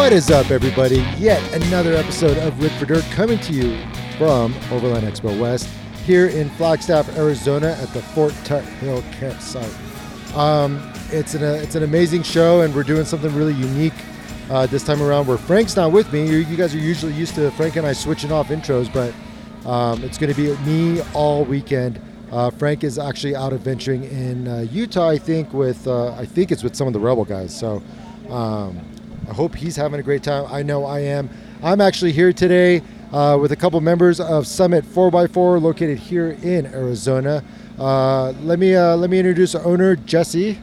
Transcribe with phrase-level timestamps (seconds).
[0.00, 1.04] What is up, everybody?
[1.18, 3.78] Yet another episode of Rid for Dirt coming to you
[4.16, 5.68] from Overland Expo West
[6.06, 9.70] here in Flagstaff, Arizona at the Fort Tuthill campsite.
[10.34, 13.92] Um, it's, an, uh, it's an amazing show, and we're doing something really unique
[14.48, 16.26] uh, this time around where Frank's not with me.
[16.26, 19.12] You, you guys are usually used to Frank and I switching off intros, but
[19.68, 22.00] um, it's going to be me all weekend.
[22.32, 26.50] Uh, Frank is actually out adventuring in uh, Utah, I think, with uh, I think
[26.50, 27.54] it's with some of the Rebel guys.
[27.54, 27.82] So
[28.30, 28.80] um,
[29.30, 30.46] I hope he's having a great time.
[30.50, 31.30] I know I am.
[31.62, 36.66] I'm actually here today uh, with a couple members of Summit 4x4, located here in
[36.66, 37.44] Arizona.
[37.78, 40.58] Uh, let me uh, let me introduce our owner, Jesse.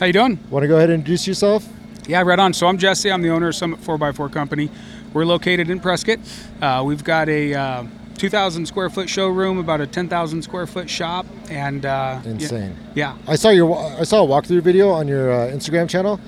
[0.00, 0.40] How you doing?
[0.50, 1.68] Want to go ahead and introduce yourself?
[2.08, 2.52] Yeah, right on.
[2.54, 3.10] So I'm Jesse.
[3.10, 4.68] I'm the owner of Summit 4x4 Company.
[5.12, 6.18] We're located in Prescott.
[6.60, 7.84] Uh, we've got a uh,
[8.16, 12.76] 2,000 square foot showroom, about a 10,000 square foot shop, and uh, Insane.
[12.96, 16.18] Yeah, I saw your I saw a walkthrough video on your uh, Instagram channel.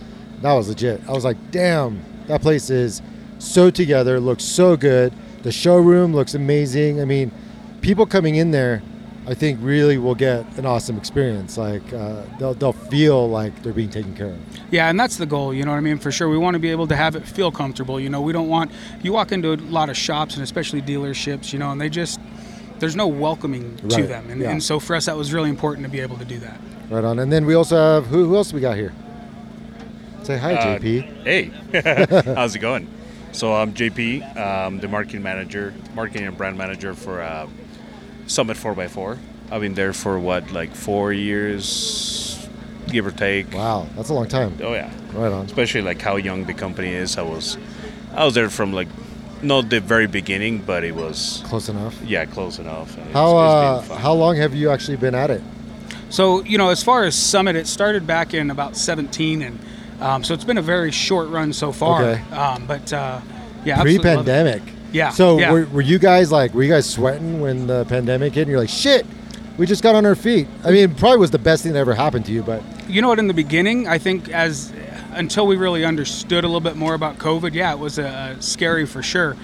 [0.43, 1.01] That was legit.
[1.09, 3.03] I was like, damn, that place is
[3.39, 4.21] so together.
[4.21, 5.13] Looks so good.
[5.43, 7.01] The showroom looks amazing.
[7.01, 7.31] I mean,
[7.81, 8.83] people coming in there,
[9.27, 11.59] I think really will get an awesome experience.
[11.59, 14.39] Like uh, they'll they'll feel like they're being taken care of.
[14.71, 15.53] yeah, and that's the goal.
[15.53, 15.99] You know what I mean?
[15.99, 18.01] For sure, we want to be able to have it feel comfortable.
[18.01, 21.53] You know, we don't want you walk into a lot of shops and especially dealerships.
[21.53, 22.19] You know, and they just
[22.79, 24.51] there's no welcoming to them, and, yeah.
[24.51, 26.59] and so for us that was really important to be able to do that.
[26.89, 27.19] Right on.
[27.19, 28.93] And then we also have who, who else we got here?
[30.31, 31.25] Say hi, Uh, JP.
[31.25, 32.87] Hey, how's it going?
[33.33, 37.49] So I'm JP, um, the marketing manager, marketing and brand manager for uh,
[38.29, 39.19] Summit 4x4.
[39.51, 42.47] I've been there for what, like four years,
[42.87, 43.53] give or take.
[43.53, 44.57] Wow, that's a long time.
[44.63, 45.47] Oh yeah, Right on.
[45.47, 47.19] especially like how young the company is.
[47.19, 47.59] I was,
[48.15, 48.87] I was there from like,
[49.43, 52.01] not the very beginning, but it was Close enough.
[52.05, 52.93] yeah close enough.
[52.97, 54.03] and it's- How uh, it's been fun.
[54.05, 55.43] how long have you actually been at it?
[56.09, 59.59] So, you know, as far as Summit, it started back in about 17, and
[60.01, 62.03] um, so it's been a very short run so far.
[62.03, 62.35] Okay.
[62.35, 63.21] Um, but uh,
[63.65, 64.31] yeah, absolutely love it.
[64.31, 64.63] Pre-pandemic.
[64.93, 65.53] Yeah, So yeah.
[65.53, 68.43] Were, were you guys like were you guys sweating when the pandemic hit?
[68.43, 69.07] And you're like, shit,
[69.57, 70.49] we just got on our feet.
[70.65, 73.03] I mean, it probably was the best thing that ever happened to you, but You
[73.03, 73.19] know what?
[73.19, 74.73] In the beginning, I think as
[75.13, 78.87] until we really understood a little bit more about COVID, yeah, it was uh, scary
[78.87, 79.37] for sure.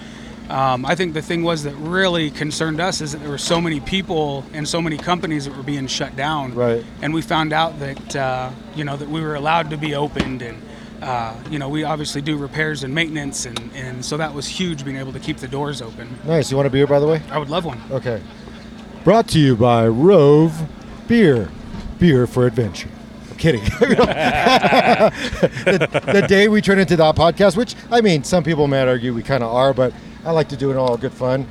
[0.49, 3.59] Um, I think the thing was that really concerned us is that there were so
[3.59, 6.53] many people and so many companies that were being shut down.
[6.53, 6.85] Right.
[7.01, 10.41] And we found out that uh, you know that we were allowed to be opened
[10.41, 10.61] and.
[10.99, 14.83] Uh, you know, we obviously do repairs and maintenance, and, and so that was huge
[14.83, 16.09] being able to keep the doors open.
[16.25, 16.49] nice.
[16.49, 17.21] You want a beer, by the way?
[17.29, 17.79] I would love one.
[17.91, 18.19] Okay.
[19.03, 20.59] Brought to you by Rove
[21.07, 21.51] Beer,
[21.99, 22.89] beer for adventure.
[23.29, 23.63] I'm kidding.
[23.79, 23.99] the,
[26.13, 29.21] the day we turn into that podcast, which I mean, some people might argue we
[29.21, 29.93] kind of are, but
[30.27, 31.47] I like to do it all good fun.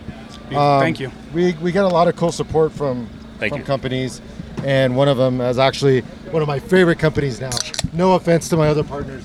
[0.50, 1.10] Um, Thank you.
[1.32, 3.66] We we get a lot of cool support from Thank from you.
[3.66, 4.20] companies,
[4.64, 7.50] and one of them is actually one of my favorite companies now.
[7.94, 9.24] No offense to my other partners,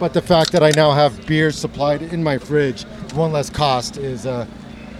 [0.00, 2.82] but the fact that I now have beers supplied in my fridge,
[3.14, 4.44] one less cost, is uh,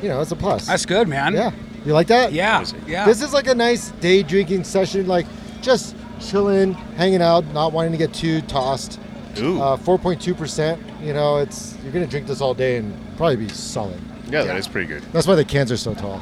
[0.00, 0.68] you know, it's a plus.
[0.68, 1.34] That's good, man.
[1.34, 1.50] yeah,
[1.84, 2.32] you like that?
[2.32, 2.64] Yeah.
[2.86, 3.06] Yeah.
[3.06, 5.26] This is like a nice day drinking session, like
[5.62, 9.00] just chilling, hanging out, not wanting to get too tossed.
[9.40, 10.78] Ooh, Uh, 4.2%.
[11.02, 14.00] You know, it's you're gonna drink this all day and probably be solid.
[14.30, 15.02] yeah, that is pretty good.
[15.12, 16.20] That's why the cans are so tall.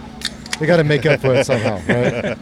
[0.58, 2.36] They got to make up for it somehow, right?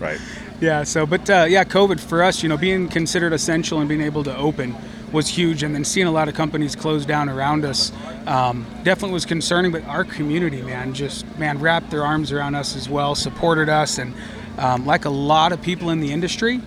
[0.00, 0.20] Right.
[0.60, 0.84] Yeah.
[0.84, 4.22] So, but uh, yeah, COVID for us, you know, being considered essential and being able
[4.24, 4.76] to open
[5.10, 7.90] was huge, and then seeing a lot of companies close down around us
[8.26, 9.72] um, definitely was concerning.
[9.72, 13.98] But our community, man, just man wrapped their arms around us as well, supported us,
[13.98, 14.14] and
[14.58, 16.60] um, like a lot of people in the industry,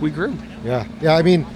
[0.00, 0.34] we grew.
[0.64, 1.14] Yeah, yeah.
[1.14, 1.46] I mean,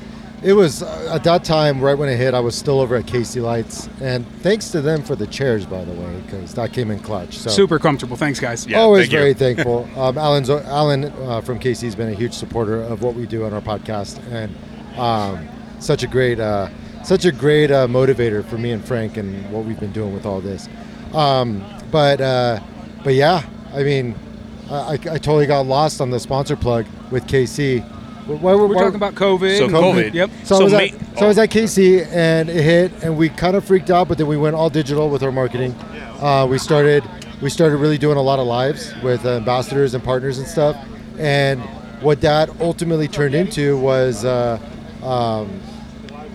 [0.46, 2.32] it was uh, at that time right when it hit.
[2.32, 5.84] I was still over at KC Lights, and thanks to them for the chairs, by
[5.84, 7.36] the way, because that came in clutch.
[7.36, 8.16] So Super comfortable.
[8.16, 8.64] Thanks, guys.
[8.64, 9.18] Yeah, always thank you.
[9.18, 9.88] very thankful.
[9.96, 13.54] Um, Alan's, Alan uh, from KC's been a huge supporter of what we do on
[13.54, 14.54] our podcast, and
[14.98, 15.48] um,
[15.80, 16.68] such a great, uh,
[17.02, 20.26] such a great uh, motivator for me and Frank and what we've been doing with
[20.26, 20.68] all this.
[21.14, 22.60] Um, but uh,
[23.02, 23.42] but yeah,
[23.72, 24.14] I mean,
[24.70, 27.95] I, I I totally got lost on the sponsor plug with KC.
[28.26, 29.56] Why, We're talking about COVID.
[29.58, 30.12] So and- COVID.
[30.14, 30.30] Yep.
[30.44, 33.16] So, I So was ma- at, so I was at KC and it hit, and
[33.16, 34.08] we kind of freaked out.
[34.08, 35.74] But then we went all digital with our marketing.
[36.20, 37.04] Uh, we started
[37.40, 40.76] we started really doing a lot of lives with ambassadors and partners and stuff.
[41.18, 41.60] And
[42.00, 44.58] what that ultimately turned into was uh,
[45.02, 45.60] um,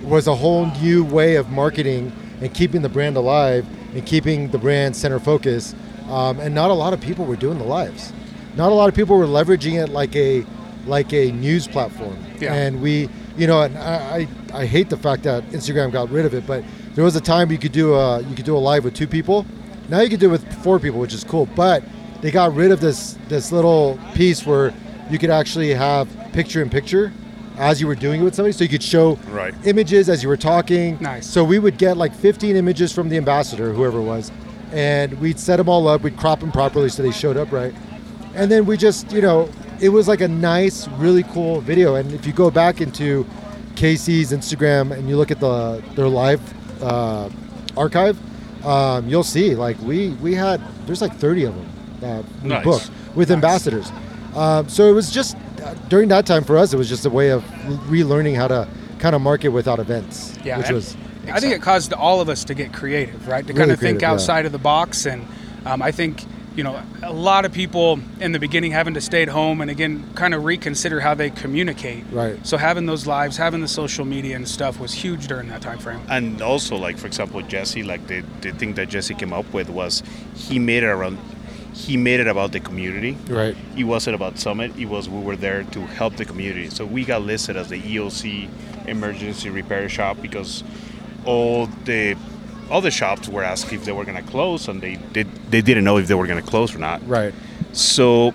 [0.04, 4.58] was a whole new way of marketing and keeping the brand alive and keeping the
[4.58, 5.76] brand center focus.
[6.10, 8.14] Um, and not a lot of people were doing the lives.
[8.56, 10.46] Not a lot of people were leveraging it like a
[10.88, 12.18] like a news platform.
[12.40, 12.54] Yeah.
[12.54, 16.26] And we, you know, and I, I I hate the fact that Instagram got rid
[16.26, 16.64] of it, but
[16.96, 19.08] there was a time you could do a you could do a live with two
[19.08, 19.46] people.
[19.90, 21.48] Now you can do it with four people, which is cool.
[21.56, 21.84] But
[22.22, 24.74] they got rid of this this little piece where
[25.10, 27.12] you could actually have picture in picture
[27.58, 29.54] as you were doing it with somebody, so you could show Right.
[29.66, 30.98] images as you were talking.
[31.02, 31.28] Nice.
[31.28, 34.32] So we would get like 15 images from the ambassador, whoever it was,
[34.72, 36.02] and we'd set them all up.
[36.02, 37.74] We'd crop them properly so they showed up right,
[38.36, 39.50] and then we just, you know,
[39.82, 41.96] it was like a nice, really cool video.
[41.96, 43.26] And if you go back into
[43.76, 46.42] KC's Instagram and you look at the their live
[46.84, 47.30] uh,
[47.76, 48.18] archive,
[48.66, 51.70] um, you'll see like we we had there's like 30 of them
[52.02, 52.64] that we Nice.
[52.64, 53.92] booked with ambassadors.
[54.36, 57.10] Um, so it was just uh, during that time for us, it was just a
[57.10, 57.44] way of
[57.90, 58.68] relearning how to
[59.00, 60.96] kind of market without events, Yeah, which was
[61.28, 63.46] I think it caused all of us to get creative, right?
[63.46, 64.12] To Really kind of think creative, yeah.
[64.14, 65.28] outside of the box, and
[65.66, 66.24] um, I think
[66.56, 69.72] you know a lot of people in the beginning having to stay at home and
[69.72, 72.04] again kind of reconsider how they communicate.
[72.12, 72.46] Right.
[72.46, 75.80] So having those lives, having the social media and stuff was huge during that time
[75.80, 76.02] frame.
[76.10, 79.70] and also like for example jesse like the, the thing that jesse came up with
[79.70, 80.04] was
[80.36, 81.18] he made it around
[81.74, 83.56] he made it about the community right.
[83.78, 87.06] it wasn't about summit it was we were there to help the community so we
[87.06, 88.50] got listed as the eoc
[88.88, 90.64] emergency repair shop because
[91.26, 92.16] all the
[92.72, 95.62] all the shops were asked if they were going to close and they did they
[95.62, 97.34] didn't know if they were going to close or not Right.
[97.74, 98.34] so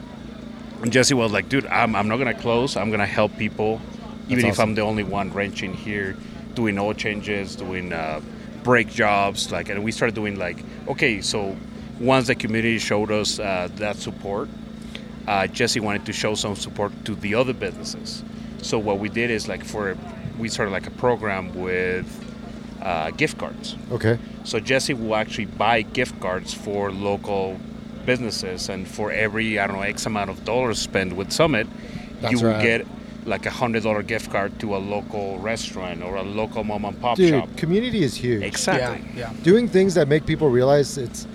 [0.91, 2.77] Jesse was like, dude, I'm, I'm not gonna close.
[2.77, 3.81] I'm gonna help people,
[4.29, 4.61] even if.
[4.61, 6.15] I'm the only one wrenching here,
[6.55, 8.21] doing oil changes, doing uh,
[8.63, 9.51] brake jobs.
[9.51, 11.57] Like, and we started doing like, okay, so
[11.99, 14.49] once the community showed us uh, that support,
[15.27, 18.23] uh, Jesse wanted to show some support to the other businesses.
[18.63, 19.97] So what we did is like for
[20.39, 22.07] we started like a program with
[22.87, 23.77] uh, gift cards.
[23.91, 24.17] Okay.
[24.45, 27.59] So Jesse will actually buy gift cards for local
[28.07, 31.67] businesses, and for every I don't know X amount of dollars spent with Summit,
[32.21, 32.63] That's you will right.
[32.63, 32.87] get
[33.25, 37.01] like a hundred dollar gift card to a local restaurant or a local mom and
[37.01, 37.49] pop Dude, shop.
[37.57, 38.45] community is huge.
[38.45, 39.05] Exactly.
[39.17, 39.33] Yeah.
[39.33, 39.43] Yeah.
[39.43, 41.27] Doing things that make people realize it's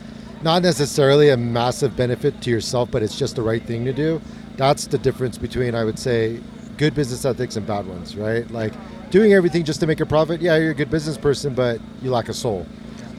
[0.42, 4.22] not necessarily a massive benefit to yourself, but it's just the right thing to do.
[4.56, 6.40] That's the difference between, I would say,
[6.78, 8.50] good business ethics and bad ones, right?
[8.52, 8.74] Like
[9.12, 10.42] doing everything just to make a profit.
[10.42, 12.66] Yeah, you're a good business person, but you lack a soul.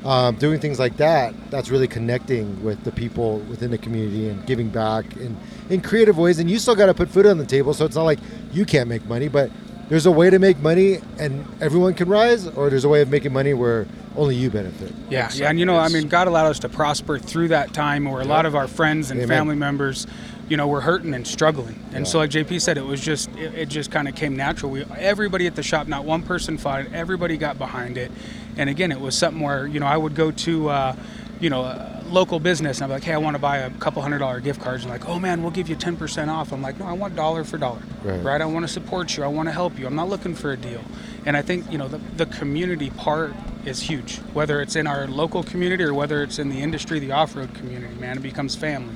[0.05, 4.44] Um, doing things like that, that's really connecting with the people within the community and
[4.47, 5.37] giving back in,
[5.71, 6.41] in creative ways.
[6.41, 8.19] And you still got to put food on the table, so it's not like
[8.53, 9.53] you can't make money, but
[9.89, 13.11] there's a way to make money and everyone can rise, or there's a way of
[13.11, 13.87] making money where
[14.17, 14.93] only you benefit.
[15.09, 18.05] Yeah, yeah, and you know, I mean, God allowed us to prosper through that time
[18.05, 19.29] where a lot of our friends and Amen.
[19.29, 20.06] family members,
[20.52, 21.82] you know, we're hurting and struggling.
[21.94, 24.70] And so, like JP said, it was just, it, it just kind of came natural.
[24.70, 26.93] We, everybody at the shop, not one person fought it.
[26.93, 28.12] Everybody got behind it.
[28.58, 30.96] And again, it was something where, you know, I would go to, uh,
[31.40, 33.70] you know, a local business and I'd be like, hey, I want to buy a
[33.70, 34.82] couple hundred dollar gift cards.
[34.82, 36.52] And like, oh man, we'll give you 10% off.
[36.52, 38.22] I'm like, no, I want dollar for dollar, Right.
[38.22, 38.40] right?
[38.43, 39.25] I want to support you.
[39.25, 39.87] I want to help you.
[39.87, 40.82] I'm not looking for a deal.
[41.25, 43.32] And I think, you know, the, the community part
[43.64, 47.12] is huge, whether it's in our local community or whether it's in the industry, the
[47.12, 48.94] off road community, man, it becomes family.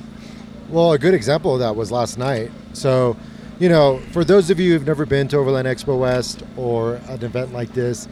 [0.69, 2.51] Well, a good example of that was last night.
[2.73, 3.17] So,
[3.59, 7.23] you know, for those of you who've never been to Overland Expo West or an
[7.25, 8.09] event like this,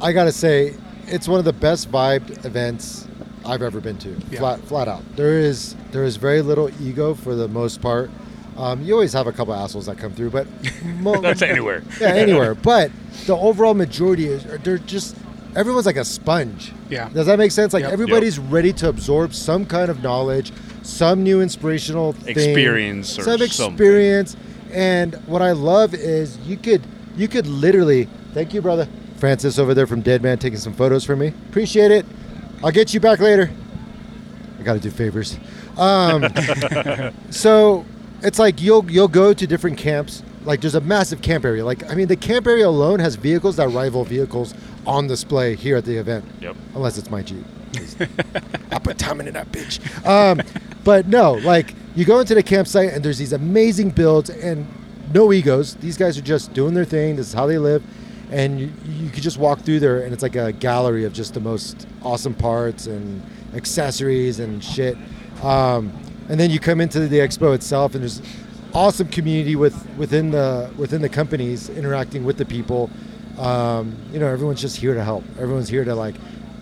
[0.00, 0.74] I gotta say,
[1.06, 3.06] it's one of the best vibed events
[3.44, 4.08] I've ever been to.
[4.30, 4.38] Yeah.
[4.40, 5.02] Flat, flat out.
[5.16, 8.10] There is there is very little ego for the most part.
[8.56, 10.46] Um, you always have a couple assholes that come through, but
[10.84, 11.82] mo- That's anywhere.
[12.00, 12.54] yeah, anywhere.
[12.54, 12.90] But
[13.26, 15.16] the overall majority is they're just
[15.54, 16.72] everyone's like a sponge.
[16.88, 17.08] Yeah.
[17.10, 17.72] Does that make sense?
[17.74, 17.92] Like Yep.
[17.92, 20.52] everybody's ready to absorb some kind of knowledge,
[20.84, 23.74] some new inspirational thing, Experience or some something.
[23.74, 24.36] experience.
[24.72, 26.82] And what I love is you could
[27.16, 31.04] you could literally thank you, brother Francis over there from Dead Man taking some photos
[31.04, 31.28] for me.
[31.48, 32.04] Appreciate it.
[32.62, 33.50] I'll get you back later.
[34.58, 35.38] I got to do favors.
[35.76, 36.24] Um,
[37.30, 37.84] so
[38.22, 40.22] it's like you'll you'll go to different camps.
[40.44, 41.64] Like there's a massive camp area.
[41.64, 44.54] Like I mean, the camp area alone has vehicles that rival vehicles
[44.86, 46.24] on display here at the event.
[46.40, 46.56] Yep.
[46.74, 47.44] Unless it's my Jeep.
[48.70, 49.80] I put time into that bitch.
[50.06, 50.40] Um,
[50.84, 54.66] but no, like you go into the campsite and there's these amazing builds and
[55.12, 55.74] no egos.
[55.76, 57.16] These guys are just doing their thing.
[57.16, 57.82] This is how they live.
[58.30, 61.34] And you, you could just walk through there and it's like a gallery of just
[61.34, 63.22] the most awesome parts and
[63.54, 64.96] accessories and shit.
[65.42, 65.92] Um,
[66.28, 68.22] and then you come into the expo itself and there's
[68.72, 72.90] awesome community with within the within the companies interacting with the people.
[73.38, 75.24] Um, you know, everyone's just here to help.
[75.38, 76.14] Everyone's here to like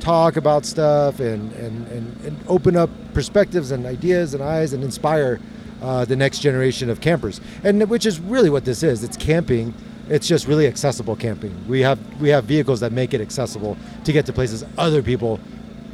[0.02, 4.82] talk about stuff and and, and, and open up perspectives and ideas and eyes and
[4.82, 5.40] inspire
[5.80, 7.40] uh, the next generation of campers.
[7.64, 9.02] And which is really what this is.
[9.04, 9.74] It's camping.
[10.08, 11.54] It's just really accessible camping.
[11.68, 15.40] We have we have vehicles that make it accessible to get to places other people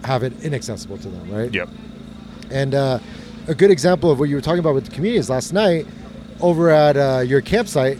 [0.04, 1.52] have it inaccessible to them, right?
[1.52, 1.68] Yep.
[2.50, 2.98] And uh,
[3.46, 5.86] a good example of what you were talking about with the community is last night
[6.40, 7.98] over at uh, your campsite.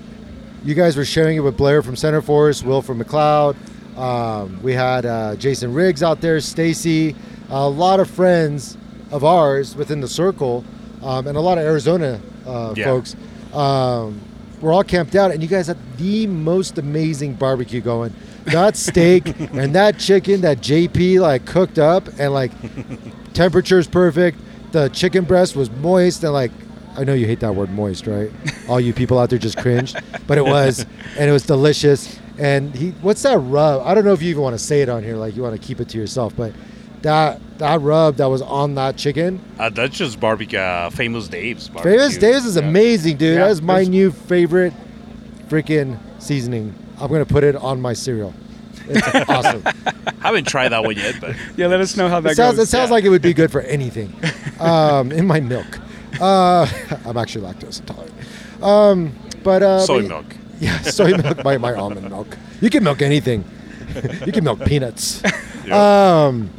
[0.65, 3.57] You guys were sharing it with Blair from Centerforce, Will from McLeod.
[3.99, 7.17] Um, we had uh, Jason Riggs out there, Stacy,
[7.51, 8.77] a lot of friends
[9.11, 10.65] of ours within the circle,
[11.03, 12.85] um, and a lot of Arizona uh, Yeah.
[12.85, 13.17] folks.
[13.53, 14.21] Um,
[14.61, 18.13] we're all camped out, and you guys had the most amazing barbecue going.
[18.47, 22.53] That steak and that chicken that JP like cooked up, and like
[23.35, 24.39] temperature's perfect.
[24.73, 26.51] The chicken breast was moist, and like
[26.97, 28.31] I know you hate that word moist, right?
[28.69, 30.85] All you people out there just cringed, but it was,
[31.17, 32.19] and it was delicious.
[32.39, 33.85] And he, what's that rub?
[33.85, 35.61] I don't know if you even want to say it on here, like you want
[35.61, 36.53] to keep it to yourself, but
[37.03, 40.59] that that rub that was on that chicken, Uh, that's just barbecue.
[40.59, 41.69] Uh, famous Dave's.
[41.69, 41.99] Barbecue.
[41.99, 42.63] Famous Dave's is Yeah.
[42.63, 43.37] amazing, dude.
[43.39, 44.73] Yeah, That's my new favorite
[45.49, 46.75] freaking seasoning.
[47.01, 48.33] I'm gonna put it on my cereal.
[48.89, 49.63] It's awesome.
[50.21, 52.69] Haven't tried that one yet, but Yeah, let us know how that it sounds, goes.
[52.69, 52.95] it sounds yeah.
[52.95, 54.13] like it would be good for anything.
[54.61, 55.79] Um, in my milk.
[56.21, 56.67] Uh,
[57.07, 58.15] I'm actually lactose intolerant.
[58.63, 60.25] Um, but uh, soy but- milk.
[60.61, 61.45] Yeah, soy milk.
[61.45, 62.37] My, my almond milk.
[62.61, 63.45] You can milk anything.
[64.27, 65.23] you can milk peanuts.
[65.65, 66.27] Yeah.
[66.27, 66.51] Um,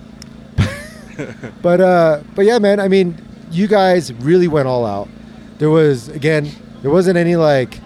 [1.61, 2.79] but uh, but yeah, man.
[2.79, 3.17] I mean,
[3.51, 5.09] you guys really went all out.
[5.57, 6.49] There was again,
[6.81, 7.77] there wasn't any like,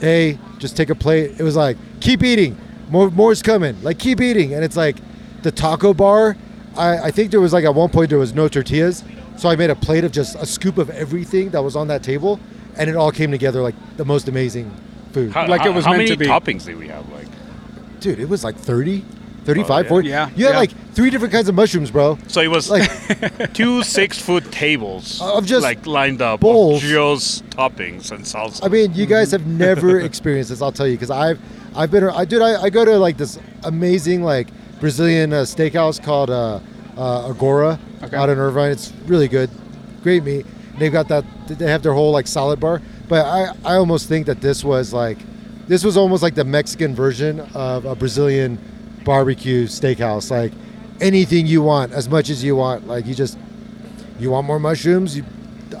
[0.00, 1.40] hey, just take a plate.
[1.40, 2.58] It was like, keep eating.
[2.90, 3.82] More more's coming.
[3.82, 4.52] Like keep eating.
[4.52, 4.98] And it's like
[5.42, 6.36] the taco bar.
[6.76, 9.02] I, I think there was like at one point there was no tortillas,
[9.38, 12.02] so I made a plate of just a scoop of everything that was on that
[12.02, 12.38] table,
[12.76, 14.70] and it all came together like the most amazing
[15.26, 15.32] food.
[15.32, 16.26] How, Like it was how meant many to be.
[16.26, 17.08] toppings did we have?
[17.12, 17.26] Like,
[18.00, 19.04] Dude, it was like 30,
[19.44, 19.88] 35, Oh, yeah.
[19.88, 20.08] 40.
[20.08, 20.58] Yeah, You had yeah.
[20.58, 22.18] like three different kinds of mushrooms, bro.
[22.28, 26.82] so it was Like two six-foot tables Of just like lined up bowls.
[26.82, 28.64] of just toppings and salsa.
[28.64, 30.62] I mean, you guys have never experienced this.
[30.62, 31.40] I'll tell you because I've
[31.76, 34.48] I've been I dude I, I go to like this amazing like
[34.80, 36.60] Brazilian uh, steakhouse called uh,
[36.96, 38.16] uh, Agora Okay.
[38.16, 38.70] out in Irvine.
[38.70, 39.50] It's really good,
[40.04, 40.46] great meat.
[40.78, 41.24] They've got that.
[41.48, 42.80] They have their whole like salad bar.
[43.08, 45.18] But I I almost think that this was like
[45.66, 48.58] this was almost like the Mexican version of a Brazilian
[49.04, 50.30] barbecue steakhouse.
[50.30, 50.52] Like
[51.00, 52.86] anything you want, as much as you want.
[52.86, 53.38] Like you just
[54.18, 55.16] you want more mushrooms.
[55.16, 55.24] You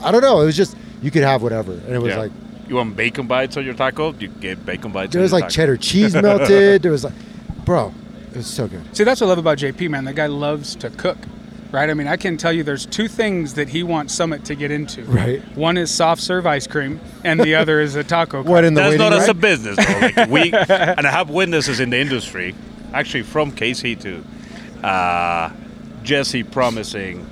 [0.02, 0.40] I don't know.
[0.40, 2.20] It was just you could have whatever, and it was Yeah.
[2.20, 2.32] like.
[2.68, 4.12] you want bacon bites on your taco?
[4.18, 5.12] You get bacon bites.
[5.12, 5.54] There on was your like taco.
[5.54, 6.82] cheddar cheese melted.
[6.82, 7.14] There was like,
[7.64, 7.92] bro,
[8.30, 8.82] it was so good.
[8.96, 10.04] See, that's what I love about JP, man.
[10.04, 11.16] The guy loves to cook,
[11.72, 11.88] right?
[11.90, 14.70] I mean, I can tell you there's two things that he wants Summit to get
[14.70, 15.02] into.
[15.04, 15.40] Right.
[15.56, 18.42] One is soft serve ice cream, and the other is a taco.
[18.48, 20.00] What in the That's waiting not as a business, though.
[20.00, 22.54] Like we and I have witnesses in the industry,
[22.92, 24.24] actually from KC too.
[24.86, 25.50] Uh,
[26.02, 27.26] Jesse promising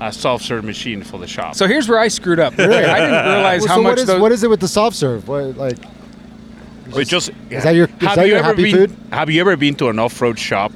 [0.00, 1.54] a soft serve machine for the shop.
[1.54, 2.56] So here's where I screwed up.
[2.58, 2.76] Really?
[2.76, 4.20] I didn't realize Well, how so much what is those.
[4.20, 5.26] what is it with the soft serve?
[5.28, 5.78] What like?
[6.96, 8.96] It just is that your- is have that you your ever happy been, food?
[9.12, 10.70] Have you ever been to an off-road shop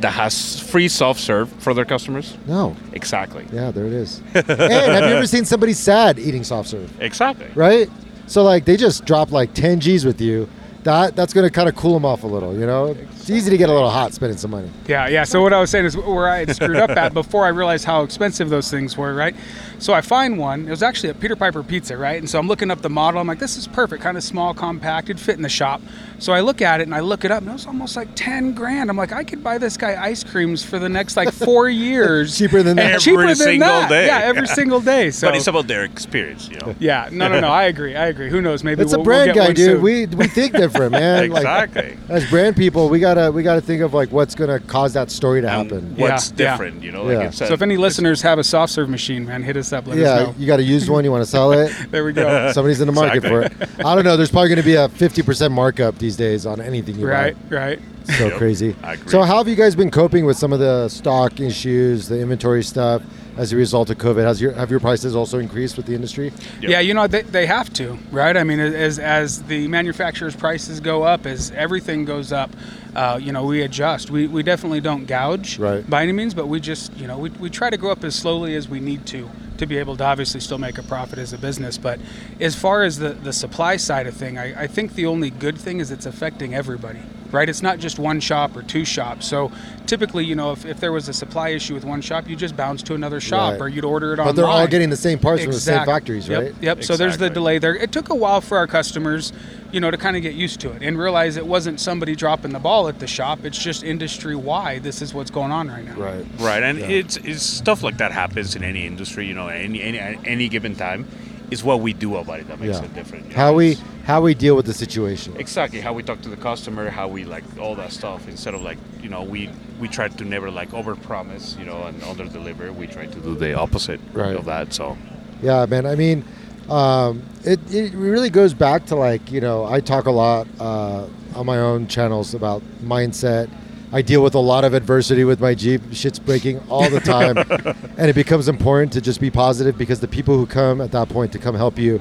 [0.00, 2.36] that has free soft serve for their customers?
[2.46, 2.76] No.
[2.92, 3.46] Exactly.
[3.52, 4.20] Yeah, there it is.
[4.34, 6.90] and have you ever seen somebody sad eating soft serve?
[7.00, 7.48] Exactly.
[7.54, 7.88] Right.
[8.26, 10.48] So like they just drop like ten G's with you.
[10.84, 12.58] That that's gonna kind of cool them off a little.
[12.58, 14.70] You know, it's easy to get a little hot spending some money.
[14.88, 15.24] Yeah, yeah.
[15.24, 17.84] So what I was saying is where I had screwed up at before I realized
[17.84, 19.34] how expensive those things were, right?
[19.78, 20.66] So I find one.
[20.66, 22.18] It was actually a Peter Piper Pizza, right?
[22.18, 23.20] And so I'm looking up the model.
[23.20, 25.80] I'm like, this is perfect, kind of small, compact, it'd fit in the shop.
[26.18, 28.08] So I look at it and I look it up, and it was almost like
[28.14, 28.90] ten grand.
[28.90, 32.36] I'm like, I could buy this guy ice creams for the next like four years,
[32.38, 32.82] Cheaper than that.
[32.84, 33.88] And Every cheaper than single that.
[33.88, 34.06] day.
[34.06, 35.10] Yeah, every single day.
[35.10, 36.74] So But it's about their experience, you know.
[36.78, 37.48] yeah, no, no, no.
[37.48, 37.96] I agree.
[37.96, 38.28] I agree.
[38.30, 38.62] Who knows?
[38.64, 39.66] Maybe It's we'll, a brand we'll get guy, dude.
[39.76, 39.82] soon.
[39.82, 41.30] We we think different, man.
[41.30, 41.96] Like, Exactly.
[42.08, 45.40] as brand people, we gotta we gotta think of like what's gonna cause that story
[45.42, 45.94] to And happen.
[45.96, 46.50] what's Yeah, yeah.
[46.52, 47.10] different, you know?
[47.10, 47.18] Yeah.
[47.18, 49.72] Like it's, uh, so if any listeners have a soft serve machine, man, hit us
[49.72, 49.86] up.
[49.86, 50.34] Let us Yeah, know.
[50.38, 51.04] you got to use one.
[51.04, 51.72] You want to sell it.
[51.90, 52.52] There we go.
[52.52, 53.52] Somebody's in the market for it.
[53.84, 54.16] I don't know.
[54.16, 57.56] There's probably going to be a 50% markup these days on anything you right, buy.
[57.56, 57.78] right.
[58.04, 58.74] So Yep, crazy.
[58.82, 59.08] I agree.
[59.10, 62.62] So how have you guys been coping with some of the stock issues, the inventory
[62.62, 63.02] stuff
[63.36, 64.22] as a result of COVID?
[64.24, 66.32] Has your have your prices also increased with the industry?
[66.60, 66.70] Yep.
[66.70, 68.36] Yeah, you know they, they have to, right?
[68.36, 72.50] I mean, as as the manufacturers' prices go up, as everything goes up,
[72.94, 74.10] uh, you know, we adjust.
[74.10, 75.88] We, we definitely don't gouge Right.
[75.88, 78.14] by any means, but we just you know we, we try to go up as
[78.14, 81.32] slowly as we need to to be able to obviously still make a profit as
[81.34, 81.76] a business.
[81.78, 82.00] But
[82.40, 85.58] as far as the the supply side of thing, I, I think the only good
[85.58, 87.00] thing is it's affecting everybody.
[87.32, 89.26] Right, it's not just one shop or two shops.
[89.26, 89.52] So
[89.86, 92.56] typically, you know, if, if there was a supply issue with one shop, you just
[92.56, 93.60] bounce to another shop, Right.
[93.60, 94.34] or you'd order it But online.
[94.34, 95.92] But they're all getting the same parts from the same Exactly.
[95.94, 96.54] factories, Yep, right?
[96.60, 96.84] Yep.
[96.84, 97.76] So there's the delay there.
[97.76, 99.32] It took a while for our customers,
[99.70, 102.52] you know, to kind of get used to it and realize it wasn't somebody dropping
[102.52, 103.44] the ball at the shop.
[103.44, 104.82] It's just industry wide.
[104.82, 105.94] This is what's going on right now.
[105.94, 106.26] Right.
[106.40, 106.86] Right, and Yeah.
[106.88, 110.74] it's, it's stuff like that happens in any industry, you know, any any any given
[110.74, 111.06] time.
[111.50, 112.84] It's what we do about it that makes Yeah.
[112.84, 113.28] it different.
[113.30, 115.34] you How know, we how we deal with the situation.
[115.36, 118.28] exactly how we talk to the customer, how we like all that stuff.
[118.28, 122.02] Instead of like you know we we try to never like overpromise, you know, and
[122.04, 122.72] under deliver.
[122.72, 124.36] We try to do the opposite Right.
[124.36, 124.72] of that.
[124.72, 124.96] So
[125.42, 125.86] Yeah, man.
[125.86, 126.22] I mean,
[126.68, 131.06] um, it, it really goes back to like, you know, I talk a lot uh,
[131.34, 133.48] on my own channels about mindset.
[133.92, 135.82] I deal with a lot of adversity with my Jeep.
[135.92, 137.36] Shit's breaking all the time.
[137.98, 141.08] and it becomes important to just be positive because the people who come at that
[141.08, 142.00] point to come help you,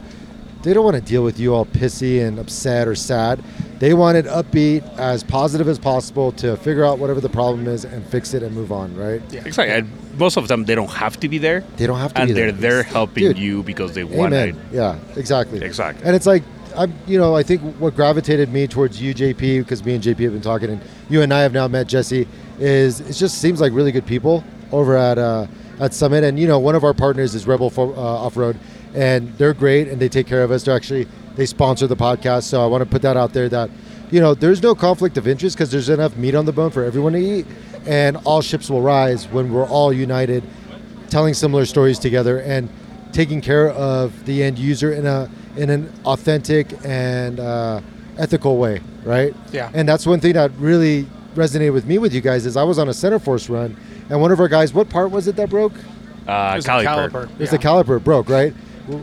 [0.61, 3.43] they don't want to deal with you all pissy and upset or sad.
[3.79, 7.85] They want it upbeat, as positive as possible to figure out whatever the problem is
[7.85, 9.21] and fix it and move on, right?
[9.31, 9.45] Yeah.
[9.45, 9.73] Exactly.
[9.73, 11.61] And most of them, they don't have to be there.
[11.77, 12.49] They don't have to and be there.
[12.49, 14.49] And they're there helping Dude, you because they want it.
[14.49, 14.69] Amen.
[14.71, 15.63] Yeah, exactly.
[15.63, 16.05] Exactly.
[16.05, 16.43] And it's like
[16.75, 20.19] I'm, you know, I think what gravitated me towards you, JP, because me and JP
[20.19, 22.27] have been talking, and you and I have now met Jesse,
[22.59, 25.47] is it just seems like really good people over at uh,
[25.79, 28.59] at Summit, and you know, one of our partners is Rebel Fo- uh, Off Road,
[28.93, 30.63] and they're great, and they take care of us.
[30.63, 33.69] They're actually they sponsor the podcast, so I want to put that out there that.
[34.11, 36.83] You know, there's no conflict of interest because there's enough meat on the bone for
[36.83, 37.45] everyone to eat,
[37.85, 40.43] and all ships will rise when we're all united
[41.09, 42.69] telling similar stories together and
[43.11, 47.81] taking care of the end user in a in an authentic and uh,
[48.17, 49.33] ethical way, right?
[49.51, 49.71] Yeah.
[49.73, 52.79] And that's one thing that really resonated with me with you guys is I was
[52.79, 53.75] on a Centerforce run,
[54.09, 55.73] and one of our guys, what part was it that broke?
[56.27, 56.83] Uh, It was caliper.
[57.09, 57.23] caliper.
[57.31, 57.57] It was Yeah.
[57.57, 58.53] the caliper broke, right?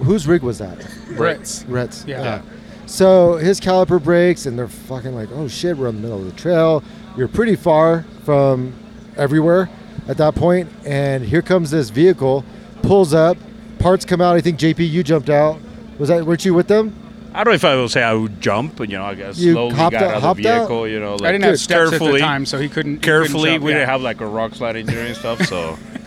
[0.02, 0.78] Whose rig was that?
[1.10, 1.64] Brits.
[1.68, 2.04] Rhett's.
[2.06, 2.40] Yeah.
[2.86, 6.24] So his caliper breaks, and they're fucking like, "Oh shit, we're in the middle of
[6.26, 6.82] the trail.
[7.16, 8.72] You're pretty far from
[9.16, 9.68] everywhere
[10.08, 10.36] at that.
[10.84, 12.44] And here comes this vehicle,
[12.82, 13.36] pulls up,
[13.78, 14.36] parts come out.
[14.36, 15.58] I think JP, you jumped out.
[15.98, 16.24] Was that?
[16.26, 16.94] Weren't you with them?
[17.34, 19.38] I don't know if I will say I would jump, but you know, I guess
[19.38, 20.58] You slowly hopped got out- out of hopped the out?
[20.60, 20.88] vehicle.
[20.88, 22.92] You know, like I didn't have just steps at the time, so he couldn't.
[22.94, 23.50] he couldn't carefully.
[23.50, 23.78] jump, we yeah.
[23.78, 25.76] didn't have like a rock slide injury and stuff, so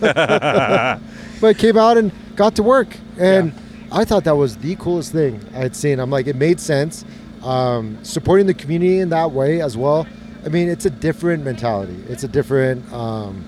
[1.40, 3.52] But came out and got to work, and
[3.92, 5.98] I thought that was the coolest thing I had seen.
[6.00, 7.04] I'm like, it made sense.
[7.42, 10.06] Um, supporting the community in that way as well.
[10.44, 11.96] I mean, it's a different mentality.
[12.08, 12.90] It's a different.
[12.92, 13.44] Um,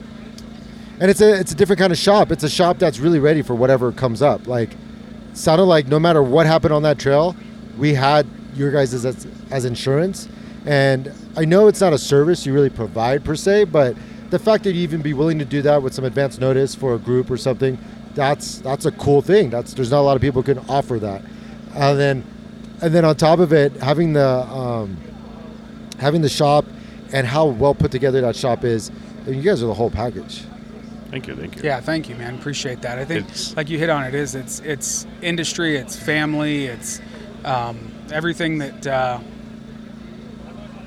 [1.00, 2.30] and it's a it's a different kind of shop.
[2.30, 4.46] It's a shop that's really ready for whatever comes up.
[4.46, 4.70] Like,
[5.34, 7.36] sounded like no matter what happened on that trail,
[7.78, 10.28] we had your guys as as insurance.
[10.64, 13.96] And I know it's not a service you really provide per se, but
[14.30, 16.94] the fact that you even be willing to do that with some advance notice for
[16.94, 17.78] a group or something,
[18.14, 19.50] that's that's a cool thing.
[19.50, 21.22] That's there's not a lot of people can offer that.
[21.74, 22.24] And then
[22.80, 24.96] and then on top of it, having the um,
[25.98, 26.64] having the shop
[27.12, 28.90] and how well put together that shop is,
[29.24, 30.44] I mean, you guys are the whole package.
[31.12, 31.62] Thank you, thank you.
[31.62, 32.34] Yeah, thank you, man.
[32.34, 32.98] Appreciate that.
[32.98, 37.00] I think, It's- like you hit on it, is it's it's industry, it's family, it's
[37.44, 38.86] um, everything that.
[38.86, 39.20] Uh,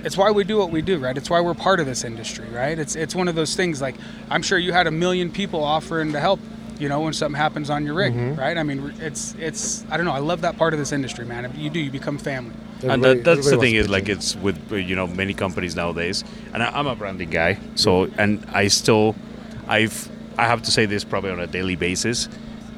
[0.04, 1.18] it's why we do what we do, right?
[1.18, 2.78] It's why we're part of this industry, right?
[2.78, 3.82] It's it's one of those things.
[3.82, 3.96] Like
[4.30, 6.40] I'm sure you had a million people offering to help,
[6.80, 8.40] you know, when something happens on your rig, Mm-hmm.
[8.40, 8.56] right?
[8.56, 10.12] I mean, it's it's I don't know.
[10.12, 11.52] I love that part of this industry, man.
[11.58, 12.54] You do, you become family.
[12.84, 16.24] and that, that's the thing is like it's with uh, you know many companies nowadays
[16.54, 19.16] and I, i'm a branding guy so and i still
[19.68, 22.28] i've i have to say this probably on a daily basis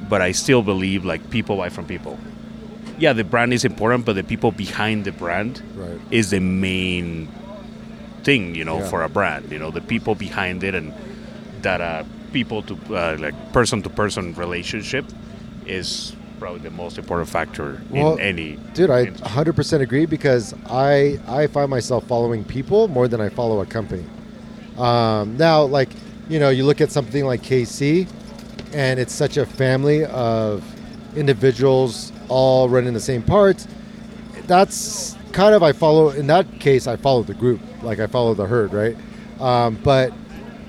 [0.08, 2.18] but i still believe like people buy from people
[2.98, 6.00] yeah the brand is important but the people behind the brand Right.
[6.10, 7.28] is the main
[8.24, 8.88] thing you know Yeah.
[8.88, 10.92] for a brand you know the people behind it and
[11.62, 15.04] that uh people to uh, like person to person relationship
[15.66, 19.26] is probably the most important factor Well, in any Dude, I industry.
[19.28, 24.04] 100% agree because I I find myself following people more than I follow a company.
[24.76, 25.88] Um, now, like
[26.28, 28.08] you know, you look at something like KC,
[28.72, 30.64] and it's such a family of
[31.16, 33.66] individuals all running the same parts.
[34.46, 36.10] That's kind of I follow.
[36.10, 38.96] In that case, I follow the group, like I follow the herd, right?
[39.40, 40.12] Um, but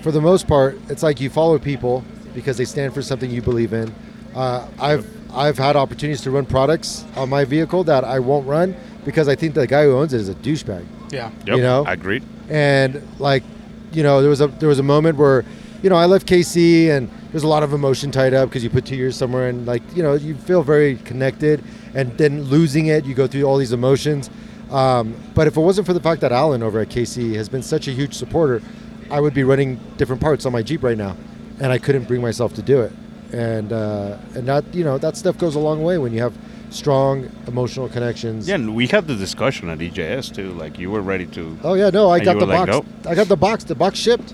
[0.01, 3.41] for the most part, it's like you follow people because they stand for something you
[3.41, 3.93] believe in.
[4.35, 8.75] Uh, I've I've had opportunities to run products on my vehicle that I won't run
[9.05, 10.85] because I think the guy who owns it is a douchebag.
[11.11, 11.31] Yeah.
[11.45, 11.85] Yep, you know?
[11.85, 13.43] I agreed And like,
[13.91, 15.45] you know, there was a there was a moment where,
[15.81, 18.69] you know, I left KC and there's a lot of emotion tied up because you
[18.69, 21.63] put two years somewhere and like, you know, you feel very connected.
[21.93, 24.29] And then losing it, you go through all these emotions.
[24.71, 27.63] Um, but if it wasn't for the fact that Alan over at KC has been
[27.63, 28.61] such a huge supporter,
[29.09, 31.17] I would be running different parts on my Jeep right now,
[31.59, 32.91] and I couldn't bring myself to do it.
[33.31, 36.33] And uh, and that you know that stuff goes a long way when you have
[36.69, 38.47] strong emotional connections.
[38.47, 40.51] Yeah, and we had the discussion at EJS too.
[40.53, 41.57] Like you were ready to.
[41.63, 42.71] Oh yeah, no, I got the were like, box.
[42.71, 42.85] nope.
[43.07, 43.63] I got the box.
[43.63, 44.33] The box shipped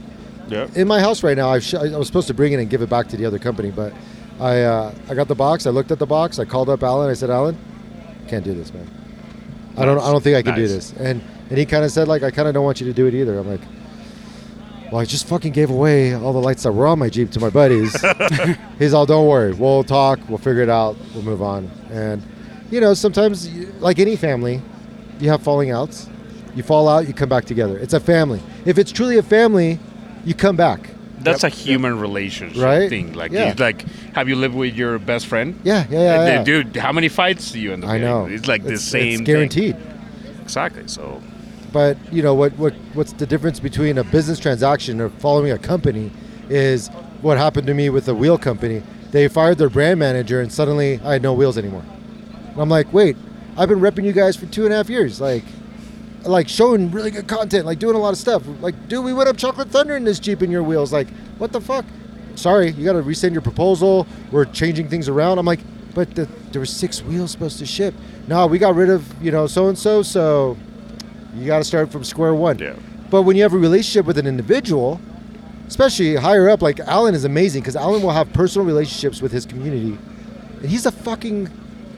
[0.50, 0.68] Yeah.
[0.76, 1.50] in my house right now.
[1.50, 3.40] I, sh- I was supposed to bring it and give it back to the other
[3.40, 3.94] company, but
[4.40, 5.66] I uh, I got the box.
[5.66, 6.40] I looked at the box.
[6.40, 7.10] I called up Alan.
[7.10, 7.58] I said, Alan,
[8.28, 8.90] can't do this, man.
[9.78, 10.92] I don't I don't think I can do this.
[10.94, 13.06] And and he kind of said like I kind of don't want you to do
[13.08, 13.38] it either.
[13.40, 13.62] I'm like.
[14.92, 17.40] Well, I just fucking gave away all the lights that were on my Jeep to
[17.40, 17.96] my buddies.
[18.80, 21.70] He's all, don't worry, we'll talk, we'll figure it out, we'll move on.
[21.92, 22.22] And,
[22.72, 23.50] you know, sometimes,
[23.82, 24.62] like any family,
[25.20, 26.08] you have falling outs.
[26.56, 27.78] You fall out, you come back together.
[27.78, 28.42] It's a family.
[28.66, 29.80] If it's truly a family,
[30.24, 30.90] you come back.
[31.20, 32.90] That's a human relationship Right?
[32.90, 33.14] thing.
[33.14, 33.50] Like, Yeah.
[33.50, 33.82] it's like,
[34.14, 35.60] have you lived with your best friend?
[35.64, 36.22] Yeah, yeah, yeah.
[36.22, 36.62] And yeah.
[36.64, 38.08] Dude, how many fights do you end up I getting?
[38.14, 38.26] know.
[38.28, 39.08] It's like the same.
[39.08, 39.24] It's thing.
[39.26, 39.76] guaranteed.
[40.44, 40.84] Exactly.
[40.88, 41.22] So,
[41.76, 42.54] But you know what?
[42.54, 46.10] What what's the difference between a business transaction or following a company?
[46.48, 46.88] Is
[47.22, 48.82] what happened to me with the wheel company.
[49.12, 51.84] They fired their brand manager, and suddenly I had no wheels anymore.
[52.54, 53.18] And I'm like, wait,
[53.58, 55.20] I've been repping you guys for two and a half years.
[55.20, 55.44] Like,
[56.24, 58.44] like showing really good content, like doing a lot of stuff.
[58.62, 60.94] Like, dude, we went up Chocolate Thunder in this Jeep in your wheels.
[60.94, 61.10] Like,
[61.40, 61.84] what the fuck?
[62.36, 64.08] Sorry, you got to resend your proposal.
[64.32, 65.40] We're changing things around.
[65.40, 65.60] I'm like,
[65.94, 67.94] but the, there were six wheels supposed to ship.
[68.30, 70.04] No, we got rid of you know so and so.
[70.04, 70.56] So
[71.38, 72.60] you got to start from square one.
[72.60, 72.76] Yeah.
[73.10, 75.00] But when you have a relationship with an individual,
[75.68, 79.46] especially higher up, like Alan is amazing because Alan will have personal relationships with his
[79.46, 79.98] community,
[80.60, 81.50] and he's a fucking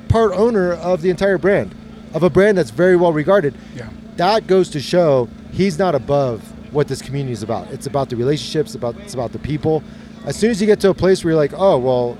[0.10, 1.76] part owner of the entire brand,
[2.14, 3.56] of a brand that's very well regarded.
[3.76, 3.90] Yeah.
[4.18, 6.42] That goes to show he's not above
[6.74, 7.72] what this community is about.
[7.72, 9.84] It's about the relationships, about it's about the people.
[10.26, 12.18] As soon as you get to a place where you're like, oh well,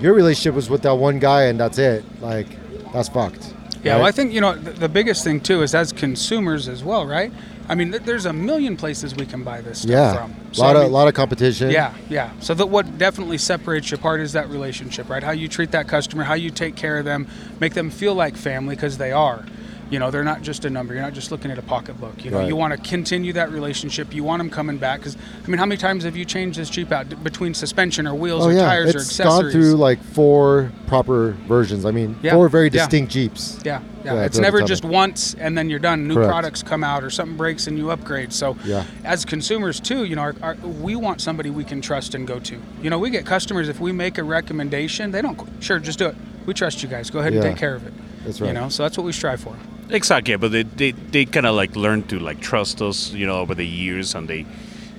[0.00, 2.46] your relationship was with that one guy and that's it, like
[2.92, 3.54] that's fucked.
[3.86, 3.98] Yeah, right?
[3.98, 7.06] well, I think you know the, the biggest thing too is as consumers as well,
[7.06, 7.32] right?
[7.68, 10.30] I mean, th- there's a million places we can buy this stuff yeah, from.
[10.32, 11.70] a So, lot I of mean, lot of competition.
[11.70, 12.30] Yeah, yeah.
[12.40, 15.22] So that what definitely separates you apart is that relationship, right?
[15.22, 17.26] How you treat that customer, how you take care of them,
[17.58, 19.44] make them feel like family because they are.
[19.88, 20.94] You know, they're not just a number.
[20.94, 22.24] You're not just looking at a pocketbook.
[22.24, 22.48] You know, Right.
[22.48, 24.12] you want to continue that relationship.
[24.12, 26.68] You want them coming back because I mean, how many times have you changed this
[26.68, 29.10] Jeep out between suspension or wheels Oh or yeah, tires or accessories?
[29.10, 31.84] it's gone through like four proper versions.
[31.84, 32.70] I mean, Yeah, four very yeah.
[32.70, 33.60] distinct Jeeps.
[33.64, 34.14] Yeah, yeah.
[34.14, 36.08] Yeah, it's never just once and then you're done.
[36.08, 36.30] New Correct.
[36.30, 38.32] products come out or something breaks and you upgrade.
[38.32, 38.82] So, Yeah.
[39.04, 42.40] as consumers too, you know, our, our, we want somebody we can trust and go
[42.40, 42.56] to.
[42.82, 46.06] You know, we get customers if we make a recommendation, they don't sure just do
[46.06, 46.16] it.
[46.44, 47.08] We trust you guys.
[47.08, 47.92] Go ahead and take care of it.
[48.24, 48.48] That's right.
[48.48, 49.54] You know, so that's what we strive for.
[49.90, 53.40] Exactly, but they they, they kind of like learn to like trust us, you know,
[53.40, 54.44] over the years, and they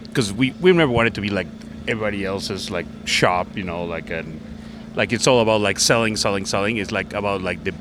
[0.03, 1.47] because we we never wanted to be like
[1.87, 4.39] everybody else's like shop, you know, like and
[4.95, 6.77] like it's all about like selling, selling, selling.
[6.77, 7.73] It's like about like the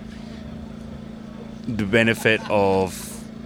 [1.69, 2.93] the benefit of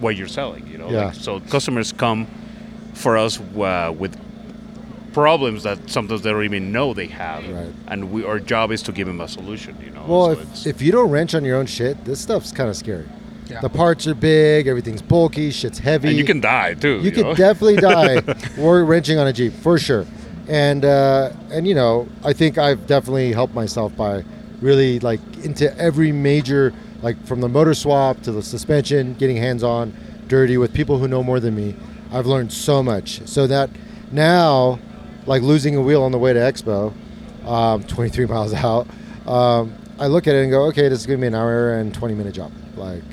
[0.01, 0.89] what you're selling, you know.
[0.89, 1.05] Yeah.
[1.05, 2.27] Like, so customers come
[2.93, 4.19] for us uh, with
[5.13, 7.73] problems that sometimes they don't even know they have, Right.
[7.87, 10.05] and we our job is to give them a solution, you know.
[10.07, 12.75] Well, So if, if you don't wrench on your own shit, this stuff's kind of
[12.75, 13.05] scary.
[13.51, 13.59] Yeah.
[13.59, 16.07] The parts are big, everything's bulky, shit's heavy.
[16.09, 17.01] and you can die too.
[17.01, 17.35] you could know?
[17.35, 18.23] definitely die
[18.57, 20.05] or wrenching on a Jeep for sure.
[20.47, 24.23] And uh, and you know, I think I've definitely helped myself by
[24.61, 29.63] really like into every major like from the motor swap to the suspension, getting hands
[29.63, 29.93] on,
[30.27, 31.75] dirty with people who know more than me.
[32.11, 33.21] I've learned so much.
[33.27, 33.69] So that
[34.11, 34.79] now,
[35.25, 36.93] like losing a wheel on the way to Expo,
[37.45, 38.87] um, 23 miles out,
[39.27, 41.93] um, I look at it and go, okay, this is gonna be an hour and
[41.93, 42.51] 20 minute job.
[42.75, 43.03] Like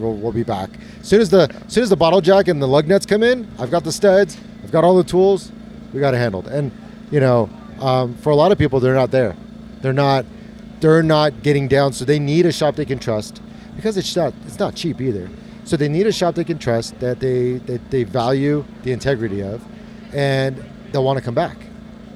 [0.00, 0.70] we'll, we'll be back.
[1.00, 3.22] As soon as the as soon as the bottle jack and the lug nuts come
[3.22, 5.52] in, I've got the studs, I've got all the tools,
[5.92, 6.48] we got it handled.
[6.48, 6.72] And
[7.10, 7.48] you know,
[7.80, 9.36] um, for a lot of people, they're not there.
[9.80, 10.24] They're not
[10.80, 13.42] they're not getting down, so they need a shop they can trust
[13.76, 15.28] because it's not it's not cheap either.
[15.64, 19.42] So they need a shop they can trust that they that they value the integrity
[19.42, 19.62] of,
[20.14, 21.56] and they'll want to come back.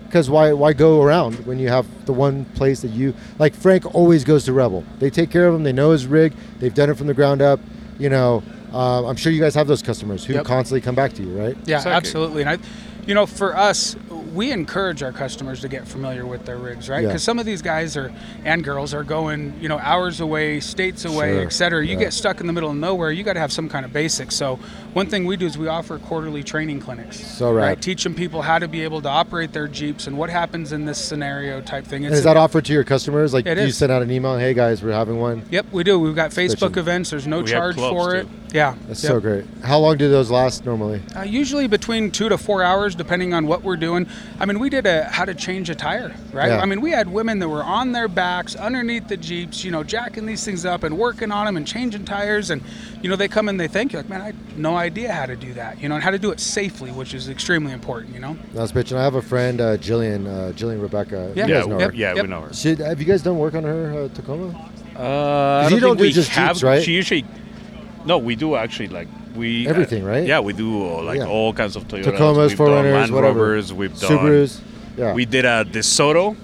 [0.07, 3.55] Because why why go around when you have the one place that you like?
[3.55, 4.85] Frank always goes to Rebel.
[4.99, 5.63] They take care of him.
[5.63, 6.35] They know his rig.
[6.59, 7.61] They've done it from the ground up.
[7.99, 10.45] You know, uh, I'm sure you guys have those customers who Yep.
[10.47, 11.57] constantly come back to you, right?
[11.65, 11.93] Yeah, Exactly.
[11.93, 12.43] absolutely.
[12.43, 12.59] And I,
[13.07, 13.95] you know, for us,
[14.35, 17.03] we encourage our customers to get familiar with their rigs, right?
[17.03, 17.09] Yeah.
[17.09, 18.13] Because some of these guys are
[18.45, 21.43] and girls are going, you know, hours away, states away, Sure.
[21.43, 21.85] et cetera.
[21.85, 22.01] You Yeah.
[22.05, 23.11] get stuck in the middle of nowhere.
[23.13, 24.35] You got to have some kind of basics.
[24.35, 24.59] So
[24.93, 27.19] one thing we do is we offer quarterly training clinics.
[27.25, 30.73] So right, Teaching people how to be able to operate their jeeps and what happens
[30.73, 32.05] in this scenario type thing.
[32.05, 33.33] And is that offered to your customers?
[33.35, 34.37] Like, It do you send out an email?
[34.39, 35.43] Hey guys, we're having one.
[35.51, 35.99] Yep, we do.
[36.01, 36.79] We've got Facebook Switching.
[36.79, 37.11] events.
[37.11, 38.29] There's no We charge clubs, for too.
[38.55, 38.59] It.
[38.59, 38.75] Yeah.
[38.89, 39.13] That's Yep.
[39.13, 39.45] so great.
[39.63, 41.03] How long do those last normally?
[41.17, 44.07] Uh, usually between two to four hours, depending on what we're doing.
[44.39, 46.49] I mean, we did a how to change a tire, right?
[46.49, 46.61] Yeah.
[46.61, 49.83] I mean, we had women that were on their backs underneath the jeeps, you know,
[49.83, 52.63] jacking these things up and working on them and changing tires, and
[53.03, 55.27] you know, they come and they thank you like, man, I had no idea how
[55.27, 58.15] to do that, you know, and how to do it safely, which is extremely important,
[58.15, 58.37] you know.
[58.55, 58.91] That's bitch.
[58.93, 61.33] And I have a friend, uh, Jillian, uh, Jillian Rebecca.
[61.35, 61.47] Yeah.
[61.47, 61.93] Yeah, guys know we- her.
[61.95, 62.23] yeah, Yep.
[62.25, 62.53] we know her.
[62.55, 64.55] Should, have you guys done work on her uh, Tacoma?
[64.97, 66.83] Uh, I you don't think do we just have, Jeeps, right?
[66.83, 67.25] She usually,
[68.05, 70.27] no, we do actually like we Everything, right?
[70.27, 71.27] Yeah, we do uh, like Yeah.
[71.27, 72.17] all kinds of Toyotas.
[72.17, 73.41] Tacomas, We've done 4Runners, Land whatever.
[73.41, 73.73] Rovers.
[73.73, 74.61] We've done Subarus.
[74.97, 75.15] Yeah.
[75.15, 76.37] We did a DeSoto.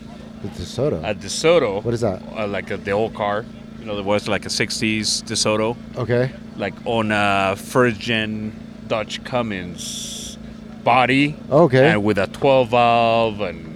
[0.42, 1.08] the DeSoto.
[1.08, 1.84] A DeSoto.
[1.84, 2.22] What is that?
[2.36, 3.44] Uh, like a, the old car.
[3.78, 6.32] You know, there was like a '60s DeSoto, okay.
[6.56, 8.52] like on a first gen
[8.88, 10.36] Dodge Cummins
[10.84, 11.36] body.
[11.50, 11.90] Okay.
[11.92, 13.69] And with a 12 valve and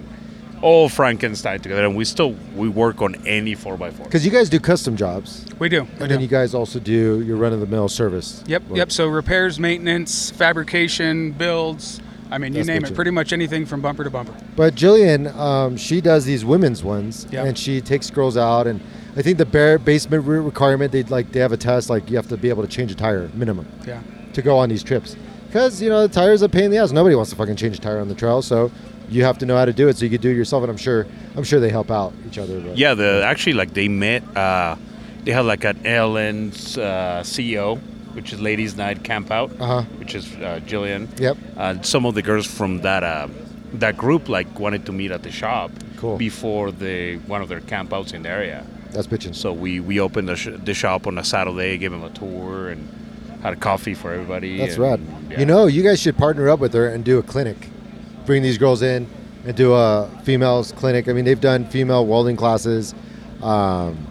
[0.65, 4.03] all Frankenstein together, and we still we work on any 4x4.
[4.05, 5.83] Because you guys do custom jobs, We do.
[5.83, 6.07] We and do.
[6.07, 8.43] then you guys also do your run of the mill service.
[8.47, 8.77] Yep, work.
[8.77, 8.91] yep.
[8.91, 12.01] So repairs, maintenance, fabrication, builds.
[12.31, 12.87] I mean, you That's name it.
[12.89, 12.95] too.
[12.95, 14.33] Pretty much anything from bumper to bumper.
[14.55, 17.45] But Jillian, um, she does these women's ones, Yeah.
[17.45, 18.81] and she takes girls out, and
[19.15, 22.27] I think the bare basement requirement they like they have a test like you have
[22.29, 23.99] to be able to change a tire minimum Yeah.
[24.33, 25.15] to go on these trips,
[25.47, 26.91] because you know the tire's a pain in the ass.
[26.91, 28.71] Nobody wants to fucking change a tire on the trail, so
[29.09, 29.97] you have to know how to do it.
[29.97, 32.37] So you can do it yourself, and I'm sure I'm sure they help out each
[32.37, 32.59] other.
[32.61, 34.75] But Yeah, the actually like they met uh,
[35.23, 37.79] they had like an Ellen's uh, CEO,
[38.13, 39.81] which is Ladies Night Camp Out, Uh-huh.
[39.99, 41.07] which is uh, Jillian.
[41.19, 41.37] Yep.
[41.57, 43.27] Uh, some of the girls from that uh,
[43.73, 46.17] that group like wanted to meet at the shop Cool.
[46.17, 48.65] before the one of their camp outs in the area.
[48.91, 49.35] That's bitching.
[49.35, 52.69] So we we opened the, sh- the shop on a Saturday, gave them a tour,
[52.69, 52.87] and
[53.43, 54.57] had a coffee for everybody.
[54.57, 54.99] That's and, rad.
[55.29, 55.39] yeah.
[55.39, 57.69] You know, you guys should partner up with her and do a clinic.
[58.25, 59.07] Bring these girls in
[59.45, 61.07] and do a females clinic.
[61.07, 62.95] I mean, they've done female welding classes,
[63.43, 64.07] um,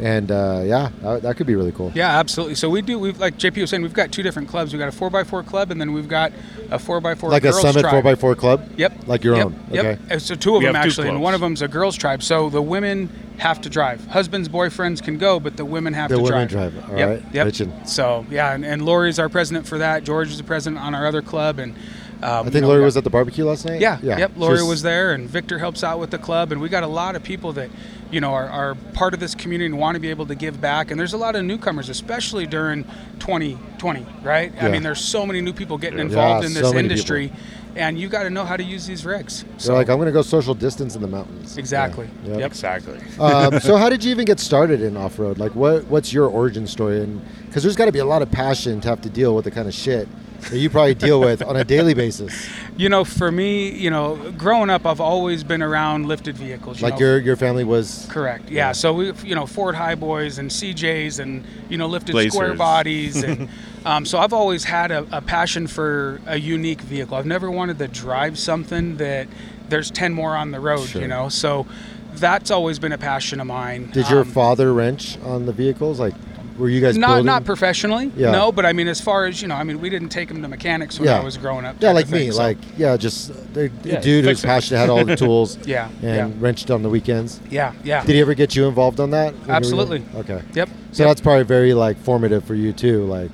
[0.00, 1.92] and uh, yeah, that, that could be really cool.
[1.94, 2.54] Yeah, absolutely.
[2.54, 2.98] So we do.
[2.98, 4.72] We've like JP was saying, we've got two different clubs.
[4.72, 6.32] We've got a four x four club, and then we've got
[6.70, 8.66] a four x four Like a Summit 4x4 club?
[8.78, 9.06] Yep.
[9.06, 9.46] Like your Yep.
[9.46, 9.60] own?
[9.70, 9.84] Yep.
[9.84, 10.02] Okay.
[10.08, 12.22] And So two of We them actually, and one of them's a girls' tribe.
[12.22, 14.06] So the women have to drive.
[14.06, 16.72] Husbands, boyfriends can go, but the women have The to women drive.
[16.72, 16.90] drive.
[16.90, 17.08] All yep.
[17.34, 17.34] right.
[17.34, 17.86] Yep.
[17.86, 20.04] So yeah, and, and Lori's our president for that.
[20.04, 21.74] George is the president on our other club, and
[22.22, 23.80] um, I think Lori was at the barbecue last night.
[23.80, 24.18] yeah, yeah.
[24.18, 24.32] yep.
[24.36, 26.88] Lori She was there, and Victor helps out with the club, and we got a
[26.88, 27.70] lot of people that,
[28.10, 30.60] you know, are, are part of this community and want to be able to give
[30.60, 30.90] back.
[30.90, 32.84] And there's a lot of newcomers, especially during
[33.20, 34.52] 2020, right?
[34.54, 34.66] Yeah.
[34.66, 37.32] I mean, there's so many new people getting involved Yeah, in this many industry,
[37.74, 39.44] and you got to know how to use these rigs.
[39.64, 41.56] They're like, I'm going to go social distance in the mountains.
[41.56, 42.10] Exactly.
[42.24, 42.38] Yeah.
[42.38, 42.50] Yep.
[42.50, 42.98] Exactly.
[43.18, 45.38] um, so how did you even get started in off-road?
[45.38, 47.00] Like, what what's your origin story?
[47.00, 49.44] And because there's got to be a lot of passion to have to deal with
[49.46, 50.06] the kind of shit
[50.50, 52.48] that you probably deal with on a daily basis.
[52.76, 56.80] You know, for me, you know, growing up, I've always been around lifted vehicles.
[56.80, 58.06] You Like know, your your family was.
[58.10, 58.50] Correct.
[58.50, 58.72] Yeah.
[58.72, 63.22] So we, you know, Ford High Boys and CJs and you know lifted square bodies
[63.22, 63.48] and
[63.84, 67.16] um, so I've always had a, a passion for a unique vehicle.
[67.16, 69.28] I've never wanted to drive something that
[69.68, 70.88] there's ten more on the road.
[70.88, 71.02] Sure.
[71.02, 71.66] You know, so
[72.14, 73.90] that's always been a passion of mine.
[73.92, 76.00] Did your Um, father wrench on the vehicles?
[76.00, 76.14] Like,
[76.60, 77.26] were you guys not building?
[77.26, 78.30] not professionally, Yeah.
[78.30, 78.52] no.
[78.52, 80.48] But I mean, as far as you know, I mean, we didn't take them to
[80.48, 81.18] mechanics when Yeah.
[81.18, 81.76] I was growing up.
[81.80, 82.30] yeah, like thing, me.
[82.30, 85.58] so- Like, yeah, just uh, the Yeah, dude who's fix passionate, had all the tools.
[85.66, 86.30] Yeah, And yeah.
[86.38, 87.40] wrenched on the weekends.
[87.50, 88.04] yeah, yeah.
[88.04, 89.32] Did he ever get you involved on that?
[89.32, 90.02] when you were Absolutely.
[90.16, 90.42] Okay.
[90.54, 90.68] Yep.
[90.92, 91.10] So yep.
[91.10, 93.04] that's probably very like formative for you too.
[93.06, 93.30] Like,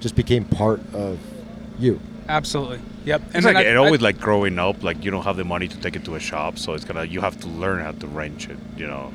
[0.00, 1.18] just became part of
[1.78, 2.00] you.
[2.28, 2.78] absolutely.
[3.04, 3.22] Yep.
[3.34, 5.66] It's like I- it I- always like growing up, like you don't have the money
[5.66, 8.06] to take it to a shop, so it's gonna you have to learn how to
[8.06, 8.58] wrench it.
[8.76, 9.12] You know.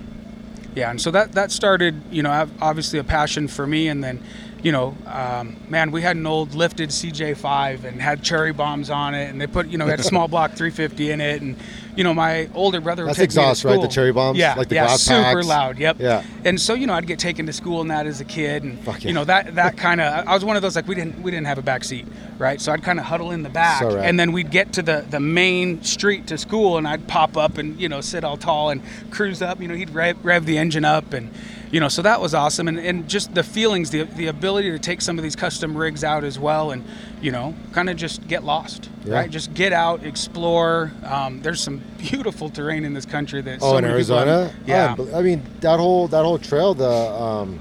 [0.75, 4.23] Yeah, and so that that started, you know, obviously a passion for me, and then,
[4.63, 9.13] you know, um, man, we had an old lifted CJ5 and had cherry bombs on
[9.13, 11.57] it, and they put, you know, we had a small block 350 in it, and,
[11.97, 13.79] you know, my older brother That's exhaust, right?
[13.81, 14.39] The cherry bombs?
[14.39, 15.47] yeah, Like the yeah, super packs?
[15.47, 15.97] loud, yep.
[15.99, 16.23] Yeah.
[16.45, 18.79] And so, you know, I'd get taken to school and that as a kid, and
[18.79, 21.21] Fuck you know that that kind of I was one of those like we didn't
[21.21, 22.05] we didn't have a back seat,
[22.37, 22.59] right?
[22.59, 25.05] So I'd kind of huddle in the back, So and then we'd get to the
[25.09, 28.69] the main street to school, and I'd pop up and you know sit all tall
[28.71, 29.61] and cruise up.
[29.61, 31.31] You know, he'd rev, rev the engine up, and
[31.73, 34.77] you know, so that was awesome, and and just the feelings, the the ability to
[34.79, 36.83] take some of these custom rigs out as well, and
[37.19, 39.15] you know, kind of just get lost, Yeah.
[39.15, 39.29] right?
[39.31, 40.91] Just get out, explore.
[41.03, 44.53] Um, there's some beautiful terrain in this country that Oh, so in many people Arizona.
[44.67, 44.95] Yeah.
[44.99, 47.59] Oh, I mean that whole that whole trail, the um,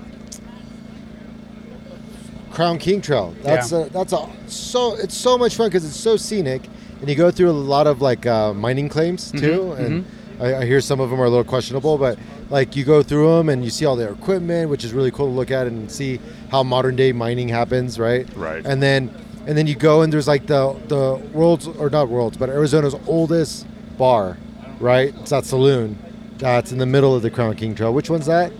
[2.50, 3.34] Crown King Trail.
[3.42, 3.86] That's Yeah.
[3.86, 6.62] a, that's a so it's so much fun because it's so scenic,
[7.00, 10.04] and you go through a lot of like uh, mining claims too, and
[10.38, 12.18] I, I hear some of them are a little questionable, but
[12.52, 15.26] like you go through them and you see all their equipment, which is really cool
[15.26, 18.28] to look at and see how modern day mining happens, right?
[18.36, 18.64] Right.
[18.64, 19.10] And then
[19.46, 22.94] and then you go and there's like the the world's or not world's, but Arizona's
[23.06, 24.36] oldest bar,
[24.78, 25.14] right?
[25.20, 25.98] It's that saloon
[26.36, 27.94] that's in the middle of the Crown King Trail.
[27.94, 28.52] Which one's that?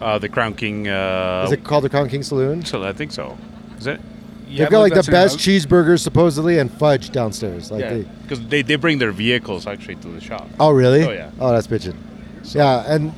[0.00, 0.88] Uh, the Crown King.
[0.88, 2.64] Uh, Is it called the Crown King Saloon?
[2.64, 3.36] so I think so.
[3.78, 4.00] Is it?
[4.48, 7.70] Yeah, They've got like the best cheeseburgers supposedly and fudge downstairs.
[7.70, 8.02] Like yeah.
[8.22, 10.48] Because they, they bring their vehicles actually to the shop.
[10.58, 11.04] oh really?
[11.04, 11.30] Oh, yeah.
[11.38, 11.96] Oh, that's bitchin'.
[12.44, 13.12] Yeah, and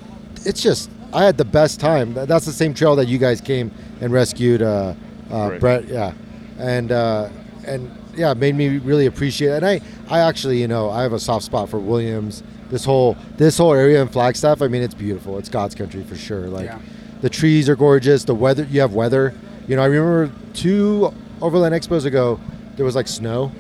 [0.44, 2.14] it's just I had the best time.
[2.14, 4.94] That's the same trail that you guys came and rescued uh,
[5.30, 5.58] uh.
[5.58, 5.86] Brett.
[5.88, 6.12] Yeah,
[6.58, 7.28] and uh,
[7.66, 9.50] and yeah, it made me really appreciate.
[9.50, 9.62] it.
[9.62, 12.42] And I I actually you know I have a soft spot for Williams.
[12.70, 14.62] This whole this whole area in Flagstaff.
[14.62, 15.38] I mean, it's beautiful.
[15.38, 16.48] It's God's country for sure.
[16.48, 16.78] Like Yeah.
[17.20, 18.24] the trees are gorgeous.
[18.24, 19.34] The weather you have weather.
[19.68, 22.38] You know, I remember two Overland Expos ago.
[22.76, 23.52] There was like snow.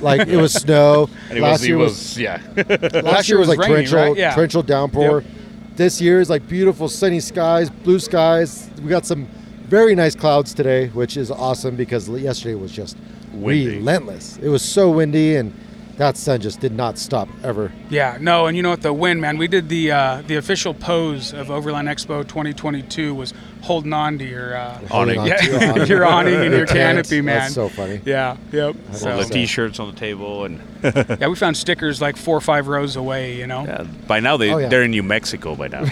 [0.00, 1.08] Like it was snow.
[1.28, 2.40] And it Last was, year was, yeah.
[3.02, 4.16] last year was, like raining, torrential, right?
[4.16, 4.34] Yeah.
[4.34, 5.22] torrential downpour.
[5.22, 5.30] Yep.
[5.76, 8.70] This year is like beautiful sunny skies, blue skies.
[8.82, 9.26] We got some
[9.66, 12.96] very nice clouds today, which is awesome because yesterday was just
[13.32, 13.78] Windy.
[13.78, 14.36] relentless.
[14.38, 15.52] It was so windy, and
[15.96, 17.72] that sun just did not stop ever.
[17.88, 18.82] Yeah, no, and you know what?
[18.82, 19.38] The win, man.
[19.38, 24.24] We did the uh, the official pose of Overland Expo 2022 was holding on to
[24.24, 25.18] your uh, Awning.
[25.18, 25.86] On yeah, to your awning.
[25.86, 27.38] your awning and your canopy, man.
[27.40, 28.00] That's so funny.
[28.04, 28.76] Yeah, yep.
[28.92, 29.24] So, All the.
[29.24, 33.36] T-shirts on the table, and yeah, we found stickers like four or five rows away.
[33.38, 33.64] You know.
[33.64, 34.68] yeah, by now they Oh, yeah.
[34.68, 35.84] they're in New Mexico by now.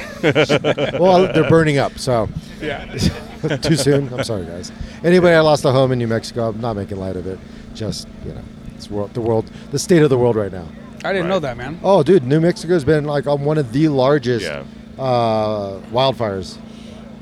[0.99, 2.29] Well, they're burning up, so
[2.61, 2.85] Yeah.
[3.63, 4.13] too soon.
[4.13, 4.71] I'm sorry, guys.
[5.05, 6.49] Anyway, I lost a home in New Mexico.
[6.51, 7.39] I'm not making light of it.
[7.75, 8.43] Just you know,
[8.83, 10.67] it's world, the world, the state of the world right now.
[11.05, 11.79] I didn't know that, man.
[11.83, 14.63] Oh, dude, New Mexico's been like on one of the largest Yeah.
[14.99, 16.59] uh, wildfires.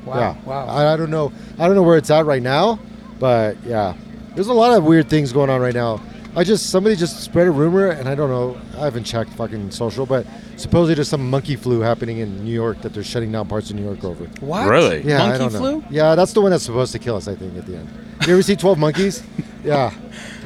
[0.05, 0.35] Wow, Yeah.
[0.45, 0.65] wow.
[0.67, 1.31] I, I don't know.
[1.59, 2.79] I don't know where it's at right now,
[3.19, 3.93] but yeah,
[4.35, 6.01] there's a lot of weird things going on right now.
[6.33, 8.57] I just somebody just spread a rumor, and I don't know.
[8.77, 12.81] I haven't checked fucking social, but supposedly there's some monkey flu happening in New York
[12.83, 14.25] that they're shutting down parts of New York over.
[14.39, 14.67] What?
[14.69, 15.01] Really?
[15.01, 15.59] Yeah, Monkey I don't know.
[15.59, 15.83] flu?
[15.89, 17.27] Yeah, that's the one that's supposed to kill us.
[17.27, 17.89] I think at the end.
[18.27, 19.23] You ever see Twelve Monkeys?
[19.63, 19.93] Yeah,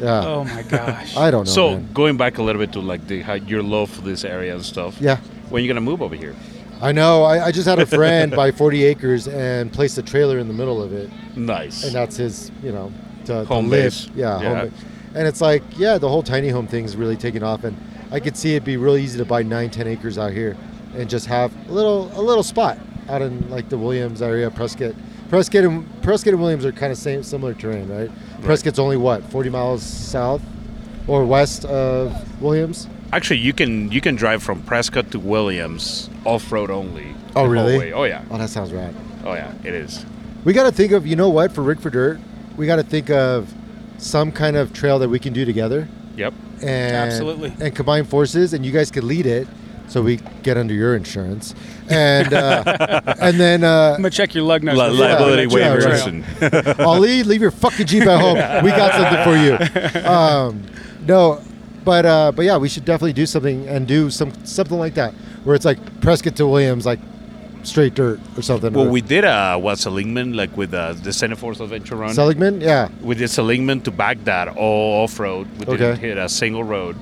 [0.02, 0.26] yeah.
[0.26, 1.16] Oh my gosh.
[1.16, 1.50] I don't know.
[1.52, 1.90] so man.
[1.94, 4.62] going back a little bit to like the, how your love for this area and
[4.66, 5.00] stuff.
[5.00, 6.36] yeah, When you gonna move over here?
[6.82, 7.24] I know.
[7.24, 10.54] I, I just had a friend buy 40 acres and place a trailer in the
[10.54, 11.86] middle of it, Nice.
[11.86, 12.92] and that's his, you know,
[13.24, 13.70] to, to live.
[13.70, 14.10] base.
[14.16, 14.60] Yeah, Yeah.
[14.60, 14.86] home base.
[15.16, 17.76] And it's like, yeah, the whole tiny home thing's really taking off, and
[18.12, 20.58] I could see it'd be really easy to buy nine, ten acres out here,
[20.96, 22.78] and just have a little, a little spot
[23.10, 24.94] out in like the Williams area, Prescott.
[25.30, 28.12] Prescott and Prescott and Williams are kind of same, similar terrain, right?
[28.44, 30.42] Prescott's only what, 40 miles south
[31.08, 32.88] or west of Williams.
[33.12, 37.16] Actually, you can you can drive from Prescott to Williams off road only.
[37.36, 37.92] Oh, really?
[37.94, 38.24] Oh yeah.
[38.30, 38.94] Oh, that sounds right.
[39.24, 39.54] Oh yeah.
[39.64, 40.06] It is.
[40.44, 42.20] We got to think of, you know what, for Rick for Dirt,
[42.56, 43.52] we got to think of
[43.98, 46.34] some kind of trail that we can do together Yep.
[46.62, 47.54] and Absolutely.
[47.60, 49.48] and combine forces, and you guys could lead it,
[49.88, 51.54] so we get under your insurance,
[51.90, 54.78] and uh, and then uh, I'm gonna check your lug nuts.
[54.78, 58.64] Li- liability let you on waivers Ali, leave your fucking jeep at home.
[58.64, 60.08] We got something for you.
[60.10, 60.64] Um,
[61.06, 61.42] no,
[61.84, 65.14] but uh, but yeah, we should definitely do something and do some something like that,
[65.44, 67.00] where it's like Prescott to Williams, like
[67.66, 68.72] straight dirt or something.
[68.74, 72.14] well, or we did uh what Seligman like with uh, the Centerforce Adventure Run.
[72.14, 72.90] Seligman, yeah.
[73.02, 75.48] we did Seligman to Baghdad all off road.
[75.60, 76.00] We didn't Okay.
[76.02, 76.96] hit a single road,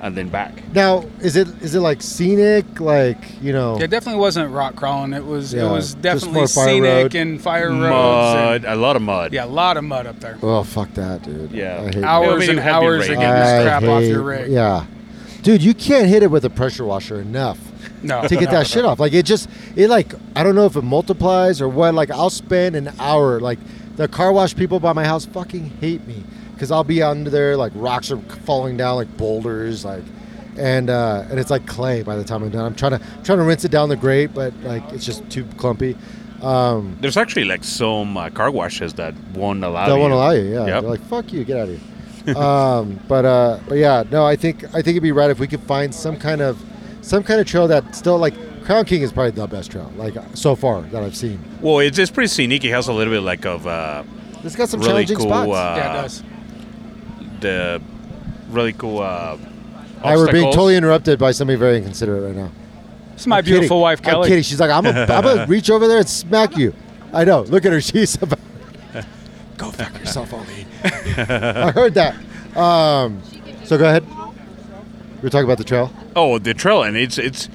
[0.00, 0.52] and then back.
[0.74, 3.76] Now, is it is it like scenic, like you know?
[3.80, 5.12] It definitely wasn't rock crawling.
[5.12, 7.14] It was Yeah, it was definitely fire scenic road.
[7.14, 7.80] and fire roads.
[7.80, 9.32] Mud, and- a lot of mud.
[9.32, 10.38] yeah, a lot of mud up there.
[10.42, 11.52] Oh fuck that, dude.
[11.52, 11.80] Yeah.
[11.80, 13.20] I hate Hours I and it had hours of raining.
[13.20, 14.50] getting this I crap off your rig.
[14.52, 14.84] Yeah,
[15.42, 17.58] dude, you can't hit it with a pressure washer enough
[18.04, 18.22] No.
[18.26, 19.00] to get that shit off.
[19.00, 21.94] Like it just, it like I don't know if it multiplies or what.
[21.94, 23.40] Like I'll spend an hour.
[23.40, 23.58] Like
[23.96, 27.56] the car wash people by my house fucking hate me because I'll be under there
[27.56, 30.04] like rocks are falling down like boulders like.
[30.56, 32.64] And uh, and it's like clay by the time I'm done.
[32.64, 35.44] I'm trying to trying to rinse it down the grate, but like it's just too
[35.56, 35.96] clumpy.
[36.42, 39.98] Um, There's actually like some uh, car washes that won't allow They you.
[39.98, 40.42] won't allow you.
[40.42, 40.82] Yeah, Yep.
[40.82, 41.80] they're like fuck you, get out of
[42.26, 42.36] here.
[42.36, 45.48] um, but uh, but yeah, no, I think I think it'd be right if we
[45.48, 46.62] could find some kind of
[47.04, 50.14] some kind of trail that still like Crown King is probably the best trail like
[50.34, 51.38] so far that I've seen.
[51.60, 52.64] Well, it's, it's pretty scenic.
[52.64, 54.02] It has a little bit like of uh,
[54.42, 55.26] It's got some really challenging cool.
[55.28, 55.48] spots.
[55.50, 56.22] Uh, yeah, it does.
[57.40, 57.82] The
[58.50, 59.00] really cool.
[59.00, 59.36] Uh,
[60.02, 62.50] Hi, we're being totally interrupted by somebody very inconsiderate right now.
[63.14, 63.80] It's my I'm beautiful kidding.
[63.80, 64.28] wife, I'm Kelly.
[64.28, 64.42] kidding.
[64.42, 66.74] She's like, I'm gonna reach over there and smack you.
[67.12, 67.42] I know.
[67.42, 67.80] Look at her.
[67.82, 68.38] She's about.
[69.56, 70.66] Go fuck yourself, Ali.
[70.84, 72.16] I heard that.
[72.56, 73.22] Um,
[73.64, 74.04] so go ahead.
[75.24, 75.90] We're talking about the trail.
[76.14, 77.48] Oh, the trail, and it's it's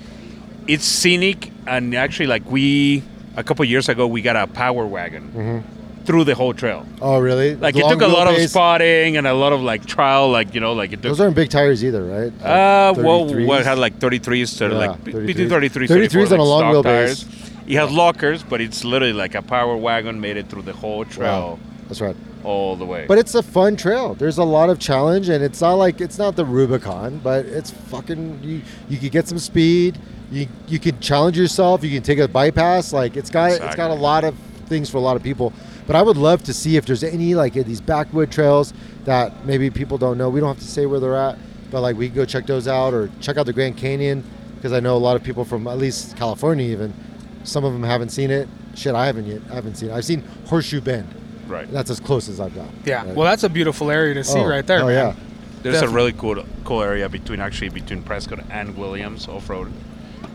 [0.68, 3.04] it's scenic, and actually, like we
[3.38, 5.64] a couple years ago, we got a power wagon
[6.04, 6.84] through the whole trail.
[7.00, 7.56] Oh, really?
[7.56, 10.56] Like Long it took a lot of spotting and a lot of like trial, like
[10.56, 11.12] you know, like it took.
[11.12, 12.34] Those aren't big tires either, right?
[12.34, 13.46] Like Uh, well, 33s?
[13.46, 15.26] what had like 33s to Yeah, like 33s.
[15.28, 17.28] between 33 33s on a long wheelbase.
[17.68, 21.06] It has lockers, but it's literally like a power wagon made it through the whole
[21.06, 21.60] trail Wow.
[21.88, 22.16] That's right.
[22.43, 23.06] All the way.
[23.08, 24.13] But it's a fun trail.
[24.13, 27.71] There's a lot of challenge, and it's not like it's not the Rubicon, but it's
[27.71, 28.43] fucking.
[28.43, 29.97] You you could get some speed.
[30.32, 31.84] You you could challenge yourself.
[31.84, 32.93] You can take a bypass.
[32.93, 34.36] Like it's got it's got a lot of
[34.67, 35.54] things for a lot of people.
[35.88, 38.73] But I would love to see if there's any like these backwood trails
[39.06, 40.30] that maybe people don't know.
[40.30, 41.38] We don't have to say where they're at,
[41.71, 44.23] but like we can go check those out or check out the Grand Canyon
[44.56, 46.93] because I know a lot of people from at least California even.
[47.43, 48.47] Some of them haven't seen it.
[48.75, 49.41] Shit, I haven't yet.
[49.49, 49.93] I haven't seen it.
[49.93, 51.08] I've seen Horseshoe Bend.
[51.50, 51.70] Right.
[51.72, 52.68] That's as close as I've got.
[52.86, 53.06] Yeah.
[53.06, 53.16] Right?
[53.16, 54.82] Well, that's a beautiful area to see Oh, right there.
[54.84, 54.94] Oh man.
[54.96, 55.14] yeah.
[55.62, 59.72] There's a really cool cool area between actually between Prescott and Williams off road.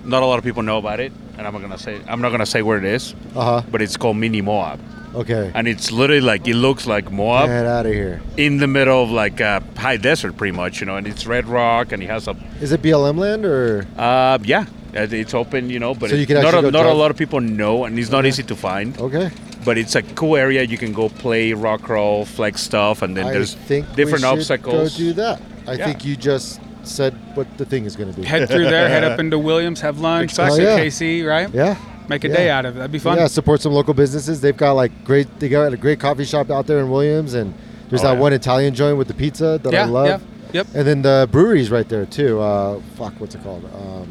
[0.05, 2.31] Not a lot of people know about it, and I'm not gonna say I'm not
[2.31, 3.63] gonna say where it is, Uh huh.
[3.71, 4.79] but it's called Mini Moab,
[5.15, 5.51] Okay.
[5.55, 8.21] and it's literally like it looks like Moab Get out of here.
[8.37, 10.97] in the middle of like a high desert, pretty much, you know.
[10.97, 13.87] And it's red rock, and it has a Is it BLM land or?
[13.97, 16.93] uh, yeah, it's open, you know, but So you can not a, go not a
[16.93, 18.29] lot of people know, and it's not Okay.
[18.29, 18.99] easy to find.
[19.01, 19.31] Okay.
[19.65, 20.63] But it's a cool area.
[20.63, 24.29] You can go play rock crawl, flex stuff, and then I there's think different we
[24.29, 24.93] should obstacles.
[24.93, 25.41] Go do that.
[25.67, 25.87] I Yeah.
[25.87, 28.27] think you just said what the thing is going to be.
[28.27, 30.59] Head through there, head up into Williams, have lunch, Exactly.
[30.61, 30.85] visit Oh, yeah.
[30.85, 31.49] KC, right?
[31.55, 31.77] Yeah.
[32.09, 32.37] Make a Yeah.
[32.37, 32.79] day out of it.
[32.81, 33.17] That'd be fun.
[33.17, 33.27] Yeah.
[33.27, 34.43] Support some local businesses.
[34.43, 35.27] They've got like great.
[35.41, 37.55] They got a great coffee shop out there in Williams, and
[37.89, 38.21] there's Oh, that yeah.
[38.21, 40.07] one Italian joint with the pizza that I love.
[40.07, 40.19] yeah,
[40.53, 40.67] yep.
[40.75, 42.39] And then the brewery's right there too.
[42.41, 43.65] Uh, fuck, what's it called?
[43.75, 44.09] Um,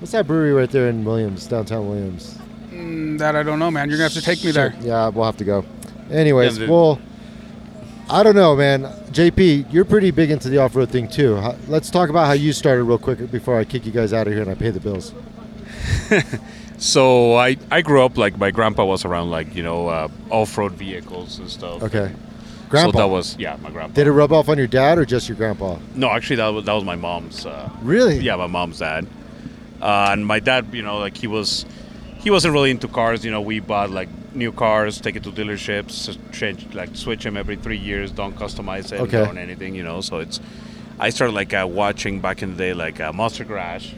[0.00, 2.36] what's that brewery right there in Williams, downtown Williams?
[2.74, 3.88] Mm, that I don't know, man.
[3.88, 4.74] You're gonna have to take me there.
[4.80, 5.64] Yeah, we'll have to go.
[6.10, 7.00] Anyways, Yeah, well,
[8.10, 8.82] I don't know, man.
[9.12, 11.36] JP, you're pretty big into the off-road thing too.
[11.68, 14.32] Let's talk about how you started real quick before I kick you guys out of
[14.32, 15.14] here and I pay the bills.
[16.76, 20.58] So I, I grew up like my grandpa was around like you know uh, off
[20.58, 21.82] road vehicles and stuff.
[21.84, 22.12] Okay.
[22.68, 22.90] Grandpa.
[22.92, 23.94] So that was yeah my grandpa.
[23.94, 25.78] Did it rub off on your dad or just your grandpa?
[25.94, 27.46] No, actually that was that was my mom's.
[27.46, 28.18] Uh, Really?
[28.18, 29.06] yeah, my mom's dad.
[29.80, 31.64] Uh, and my dad, you know, like he was,
[32.24, 33.24] he wasn't really into cars.
[33.24, 35.92] You know, we bought like new cars, take it to dealerships,
[36.32, 39.24] change like switch them every three years, don't customize it, Okay.
[39.24, 39.74] don't anything.
[39.74, 40.40] You know, so it's.
[40.98, 43.92] I started like uh, watching back in the day, like uh, Monster Garage.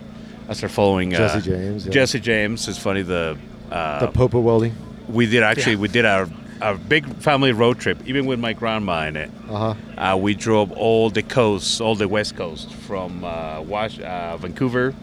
[0.49, 1.93] I started following uh, Jesse James, yeah.
[1.93, 2.69] Jesse James.
[2.69, 3.37] It's funny the.
[3.71, 4.75] Uh, The Popa welding.
[5.09, 5.79] we did actually Yeah.
[5.81, 6.29] we did our
[6.63, 9.31] our big family road trip, even with my grandma in it.
[9.51, 9.75] Uh huh.
[10.13, 14.95] Uh, we drove all the coast, all the west coast, from uh, Wash, uh, Vancouver,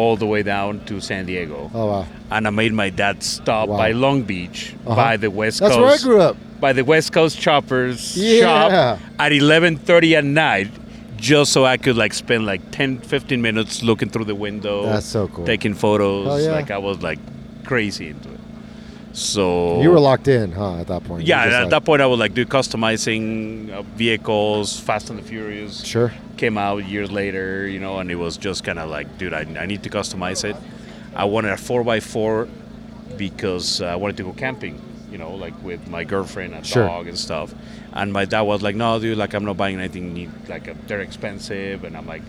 [0.00, 1.70] all the way down to San Diego.
[1.74, 2.06] Oh wow.
[2.30, 3.78] And I made my dad stop Wow.
[3.82, 4.94] by Long Beach, Uh-huh.
[5.04, 6.36] by the west That's coast, where I grew up.
[6.60, 8.40] by the West Coast Choppers Yeah.
[8.42, 10.68] shop at 11:30 at night,
[11.16, 14.84] just so I could like spend like 10, 15 minutes looking through the window.
[14.84, 15.46] That's so cool.
[15.46, 16.26] Taking photos.
[16.26, 16.50] Hell yeah.
[16.58, 17.18] Like I was like
[17.64, 18.40] crazy into it.
[19.12, 20.80] So You were locked in, huh?
[20.82, 21.26] At that point.
[21.26, 25.22] Yeah, at like- that point I would like do customizing uh, vehicles, Fast and the
[25.22, 25.82] Furious.
[25.84, 26.12] Sure.
[26.36, 29.40] Came out years later, you know, and it was just kind of like, dude, I,
[29.58, 30.54] I need to customize it.
[31.14, 32.48] I wanted a 4x4
[33.16, 34.80] because uh, I wanted to go camping,
[35.10, 36.86] you know, like with my girlfriend and Sure.
[36.86, 37.54] dog and stuff.
[37.94, 41.00] And my dad was like, no, dude, like I'm not buying anything like uh, they're
[41.00, 41.84] expensive.
[41.84, 42.22] And I'm like,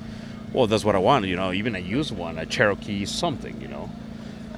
[0.53, 3.67] well, that's what I want, you know, even a used one, a Cherokee, something, you
[3.67, 3.89] know.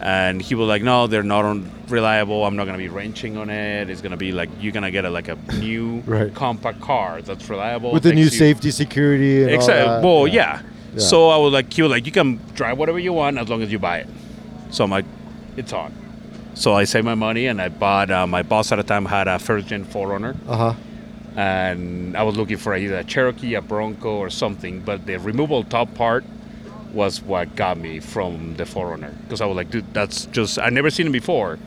[0.02, 1.58] And he was like, no, they're not
[1.90, 2.46] reliable.
[2.46, 3.90] I'm not gonna be wrenching on it.
[3.90, 6.34] It's gonna be like you're gonna get a, like a new Right.
[6.34, 7.92] compact car that's reliable.
[7.92, 9.42] With the new you- safety security.
[9.44, 10.06] And all Exactly.
[10.10, 10.62] Well, yeah.
[10.94, 11.00] Yeah.
[11.00, 13.62] So I was like, he was like, you can drive whatever you want as long
[13.62, 14.08] as you buy it.
[14.72, 15.06] So I'm like,
[15.58, 15.94] it's on.
[16.56, 18.10] So I saved my money and I bought.
[18.10, 20.74] Uh, my boss at the time had a first gen 4Runner, Uh huh.
[21.36, 24.80] and I was looking for either a Cherokee, a Bronco, or something.
[24.82, 26.24] But the removable top part
[26.94, 30.70] was what got me from the 4Runner because I was like, dude, that's just I
[30.70, 31.60] never seen it before.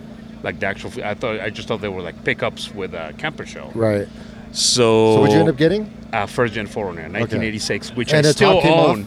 [0.42, 3.46] Like the actual, I thought I just thought they were like pickups with a camper
[3.46, 3.70] shell.
[3.74, 4.08] Right.
[4.52, 5.90] So, So what'd you end up getting?
[6.12, 8.88] uh, first gen 4Runner, 1986, which And I still top came off?
[8.96, 9.06] own.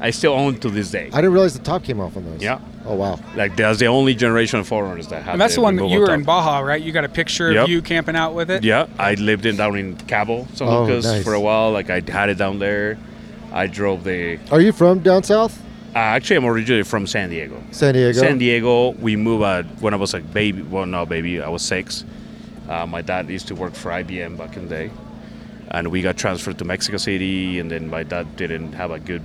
[0.00, 1.08] I still own to this day.
[1.12, 2.42] I didn't realize the top came off on those.
[2.42, 2.60] Yeah.
[2.84, 3.18] Oh wow.
[3.34, 5.32] Like that's the only generation of 4Runners that have.
[5.34, 6.24] And that's the one that you removable were in.
[6.24, 6.82] Baja, right?
[6.82, 7.64] You got a picture Yep.
[7.64, 8.62] of you camping out with it.
[8.62, 11.24] Yeah, I lived in down in Cabo, San Oh, Lucas, nice.
[11.24, 11.72] for a while.
[11.72, 12.98] Like I had it down there.
[13.54, 14.38] I drove the.
[14.50, 15.58] Are you from down south?
[15.94, 17.62] Uh, actually, I'm originally from San Diego.
[17.70, 18.18] San Diego.
[18.18, 18.90] San Diego.
[18.90, 20.60] We moved uh, when I was like baby.
[20.62, 21.40] Well, no, baby.
[21.40, 22.04] I was six.
[22.68, 24.90] Uh, my dad used to work for IBM back in the day,
[25.70, 27.60] and we got transferred to Mexico City.
[27.60, 29.22] And then my dad didn't have a good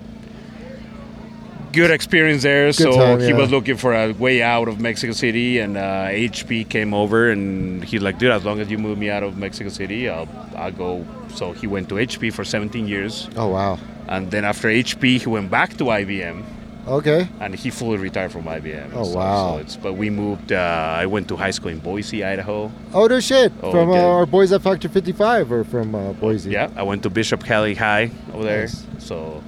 [1.73, 3.37] good experience there, so time, he yeah.
[3.37, 5.57] was looking for a way out of Mexico City.
[5.57, 9.09] And uh, HP came over, and he's like, "Dude, as long as you move me
[9.09, 11.03] out of Mexico City, I'll I'll go."
[11.33, 13.79] So he went to HP for 17 years, Oh wow.
[14.09, 16.43] And then after HP, he went back to IBM
[16.87, 17.27] Okay.
[17.39, 18.91] and he fully retired from IBM.
[18.95, 19.15] Oh, stuff.
[19.15, 19.53] wow.
[19.53, 20.51] So it's but we moved.
[20.51, 22.71] Uh, I went to high school in Boise, Idaho.
[22.93, 23.51] Oh no shit.
[23.61, 26.49] Oh, from uh, our boys at Factor 55 or from uh, Boise.
[26.51, 28.61] Yeah, I went to Bishop Kelly High over there.
[28.67, 28.85] Nice.
[28.97, 29.43] So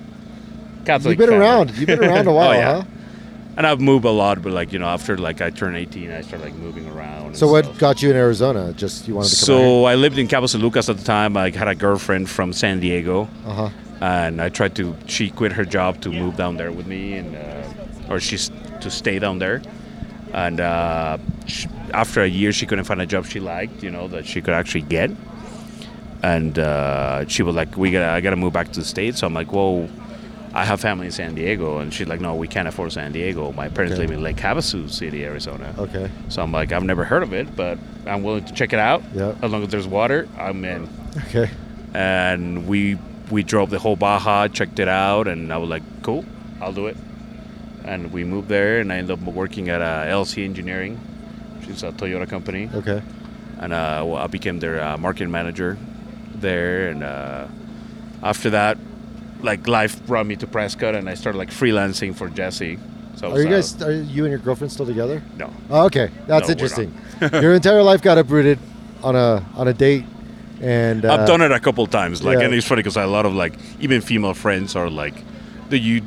[0.86, 1.18] Catholic.
[1.18, 1.46] You've been family.
[1.46, 1.78] around.
[1.78, 2.82] You've been around a while, oh, yeah.
[2.82, 2.84] huh?
[3.58, 6.22] And I've moved a lot, but like you know, after like I turned 18, I
[6.22, 7.36] started like moving around.
[7.36, 7.80] So what stuff.
[7.80, 8.72] got you in Arizona?
[8.74, 11.36] Just you wanted to So I lived in Cabo San Lucas at the time.
[11.36, 13.70] I had a girlfriend from San Diego, Uh huh.
[14.02, 14.96] And I tried to.
[15.08, 18.50] She quit her job to move down there with me, and uh, or she's
[18.82, 19.62] to stay down there.
[20.34, 24.08] And uh, sh after a year, she couldn't find a job she liked, you know,
[24.10, 25.12] that she could actually get.
[26.24, 29.20] And uh, she was like, "We got, I got to move back to the states."
[29.20, 29.90] So I'm like, "Well,
[30.54, 33.52] I have family in San Diego," and she's like, "No, we can't afford San Diego.
[33.54, 34.04] My parents Okay.
[34.08, 36.10] live in Lake Havasu City, Arizona." Okay.
[36.30, 39.02] So I'm like, "I've never heard of it, but I'm willing to check it out.
[39.16, 39.34] Yeah.
[39.42, 40.88] As long as there's water, I'm in."
[41.28, 41.50] Okay.
[41.94, 42.98] and we
[43.32, 46.26] we drove the whole Baja, checked it out, and I was like, cool,
[46.62, 46.98] I'll do it.
[47.84, 50.98] And we moved there, and I ended up working at uh, LC Engineering,
[51.60, 53.02] which is a Toyota company, Okay.
[53.60, 55.78] and uh, well, I became their uh, marketing manager
[56.36, 56.90] there.
[56.90, 57.48] And uh,
[58.22, 58.78] after that,
[59.42, 62.78] like life brought me to Prescott, and I started like freelancing for Jesse.
[63.16, 63.82] So Are you guys?
[63.82, 65.22] Are you and your girlfriend still together?
[65.38, 66.94] no, Oh, okay, that's No, interesting.
[67.34, 68.60] your entire life got uprooted
[69.04, 70.06] on a on a date,
[70.62, 72.24] and uh, I've done it a couple times.
[72.24, 72.46] Like, yeah.
[72.46, 75.16] and it's funny because a lot of like even female friends are like,
[75.70, 76.02] "Do you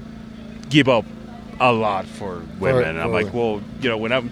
[0.70, 1.04] give up
[1.60, 4.30] a lot for women?" and I'm for- like, well, you know, when I'm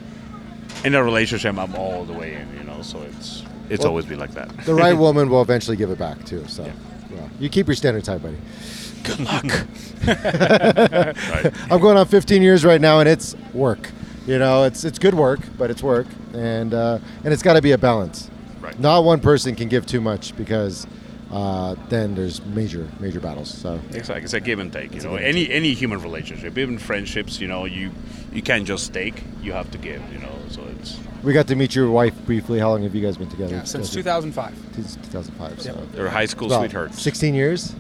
[0.85, 2.49] in a relationship, I'm all the way in.
[2.57, 4.49] You know, so it's it's Well, always been like that.
[4.65, 6.45] The right woman will eventually give it back too.
[6.49, 6.73] So, Yeah.
[7.15, 7.29] yeah.
[7.41, 8.37] you keep your standards high, buddy.
[9.05, 9.45] Good luck.
[11.71, 13.91] I'm going on 15 years right now, and it's work.
[14.27, 17.63] You know, it's it's good work, but it's work, and uh, and it's got to
[17.63, 18.31] be a balance.
[18.73, 18.81] Right.
[18.81, 20.87] Not one person can give too much because
[21.31, 23.53] uh, then there's major major battles.
[23.53, 24.91] So It's like it's a give and take.
[24.91, 27.41] You It's know, give and any any human relationship, even friendships.
[27.41, 27.91] You know, you
[28.33, 29.23] you can't just take.
[29.41, 30.03] You have to give.
[30.13, 32.59] You know, so it's we got to meet your wife briefly.
[32.59, 33.55] How long have you guys been together?
[33.57, 34.21] Yeah, since Together?
[34.21, 34.55] 2005.
[34.75, 35.63] Since 2005.
[35.63, 37.01] So they're high school About sweethearts.
[37.01, 37.75] 16 years.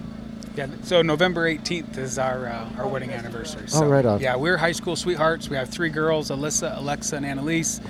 [0.54, 3.62] Yeah, so November 18th is our uh, our wedding anniversary.
[3.68, 4.20] Oh, So, right on.
[4.20, 5.48] Yeah, we're high school sweethearts.
[5.48, 7.80] We have three girls: Alyssa, Alexa, and Annalise.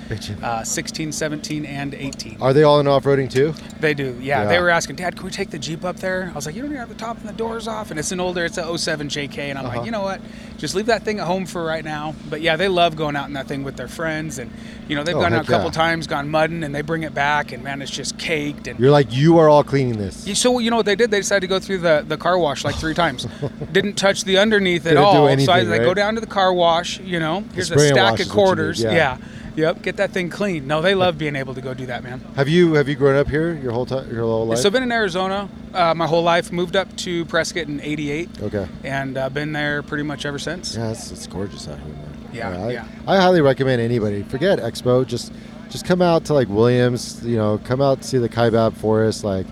[0.41, 2.37] Uh, 16, 17, and 18.
[2.41, 3.53] Are they all in off-roading too?
[3.81, 4.17] They do.
[4.21, 4.45] Yeah, Yeah.
[4.45, 6.29] they were asking, Dad, can we take the Jeep up there?
[6.31, 8.13] I was like, you don't even have the top and the doors off, and it's
[8.13, 9.77] an older, it's a 07 JK, and I'm Uh-huh.
[9.79, 10.21] like, you know what?
[10.57, 12.15] Just leave that thing at home for right now.
[12.29, 14.49] But yeah, they love going out in that thing with their friends, and
[14.87, 15.71] you know they've Oh, gone out a couple yeah.
[15.73, 18.79] times, gone mudding, and they bring it back, and man, it's just caked and.
[18.79, 20.23] You're like you are all cleaning this.
[20.39, 21.11] So you know what they did?
[21.11, 23.27] They decided to go through the, the car wash like three times.
[23.71, 25.13] Didn't touch the underneath at Didn't do all.
[25.15, 26.99] so I, anything, they go down to the car wash.
[26.99, 28.83] You know, here's a spray and wash stack of quarters.
[28.83, 29.17] need, yeah.
[29.55, 29.81] Yep.
[29.81, 30.67] Get that thing clean.
[30.67, 32.19] No, they love being able to go do that, man.
[32.35, 34.59] Have you have you grown up here your whole time your whole life?
[34.59, 36.51] So I've been in Arizona uh, my whole life.
[36.51, 38.67] Moved up to Prescott in '88, okay.
[38.83, 40.75] and uh, been there pretty much ever since.
[40.75, 42.27] Yeah, it's, it's gorgeous out here, man.
[42.33, 42.87] Yeah, I, yeah.
[43.07, 44.23] I highly recommend anybody.
[44.23, 45.05] Forget Expo.
[45.05, 45.31] Just
[45.69, 47.23] just come out to like Williams.
[47.23, 49.23] You know, come out to see the Kaibab Forest.
[49.23, 49.45] Like,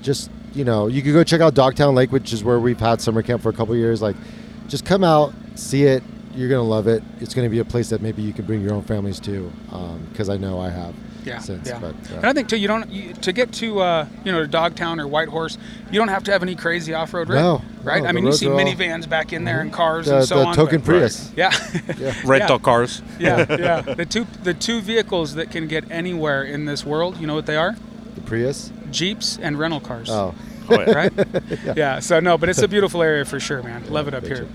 [0.00, 3.00] just you know, you could go check out Dogtown Lake, which is where we've had
[3.00, 4.00] summer camp for a couple years.
[4.00, 4.16] Like,
[4.68, 6.02] just come out, see it.
[6.34, 7.02] You're gonna love it.
[7.20, 9.52] It's gonna be a place that maybe you can bring your own families to,
[10.10, 10.94] because I know I have.
[11.24, 11.78] Yeah, Since, yeah.
[11.78, 14.40] but, uh, And I think too, you don't you, to get to uh, you know
[14.40, 15.56] to Dogtown or Whitehorse,
[15.92, 18.02] you don't have to have any crazy off-road rig, No, right?
[18.02, 20.26] no, I mean, you see are all- minivans back in there and cars the, and
[20.26, 20.56] so the on.
[20.56, 21.30] token but- Prius.
[21.36, 21.52] Yeah.
[21.96, 22.12] Yeah.
[22.24, 22.62] Rental Yeah.
[22.64, 23.02] cars.
[23.20, 23.80] yeah, yeah.
[23.82, 27.46] The two the two vehicles that can get anywhere in this world, you know what
[27.46, 27.76] they are?
[28.16, 28.72] The Prius.
[28.90, 30.10] Jeeps and rental cars.
[30.10, 30.34] Oh.
[30.68, 30.92] Oh, yeah.
[30.92, 31.12] Right?
[31.76, 31.98] yeah.
[32.00, 33.84] So no, but it's a beautiful area for sure, man.
[33.90, 34.34] Love it up betcha.
[34.34, 34.48] here.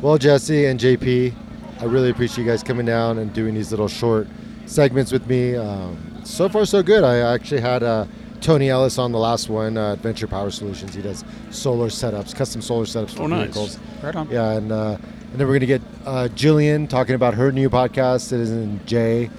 [0.00, 1.34] Well, Jesse and JP,
[1.80, 4.28] I really appreciate you guys coming down and doing these little short
[4.66, 5.56] segments with me.
[5.56, 7.02] Um, so far, so good.
[7.02, 8.06] I actually had uh,
[8.40, 10.94] Tony Ellis on the last one, uh, Adventure Power Solutions.
[10.94, 13.46] He does solar setups, custom solar setups for Oh, nice.
[13.46, 13.78] vehicles.
[14.02, 14.30] Right on.
[14.30, 14.96] Yeah, and uh,
[15.32, 19.30] and then we're gonna get uh, Jillian talking about her new podcast, Citizen J.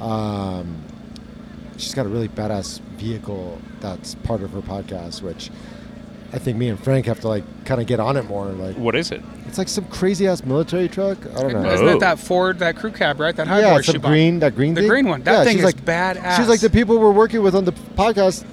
[0.00, 0.82] Um,
[1.76, 5.50] she's got a really badass vehicle that's part of her podcast, which
[6.32, 8.46] I think me and Frank have to like kind of get on it more.
[8.46, 9.22] Like What is it?
[9.48, 11.18] It's like some crazy ass military truck.
[11.36, 11.70] I don't know.
[11.72, 11.96] Isn't Oh.
[11.96, 13.34] it that Ford, that crew cab, right?
[13.34, 14.08] That high yeah, bar she some bought?
[14.08, 14.74] green, that green thing.
[14.74, 14.88] The thing.
[14.88, 15.22] green one.
[15.22, 16.36] That Yeah, thing she's is like, badass.
[16.36, 18.44] She's like the people we're working with on the podcast.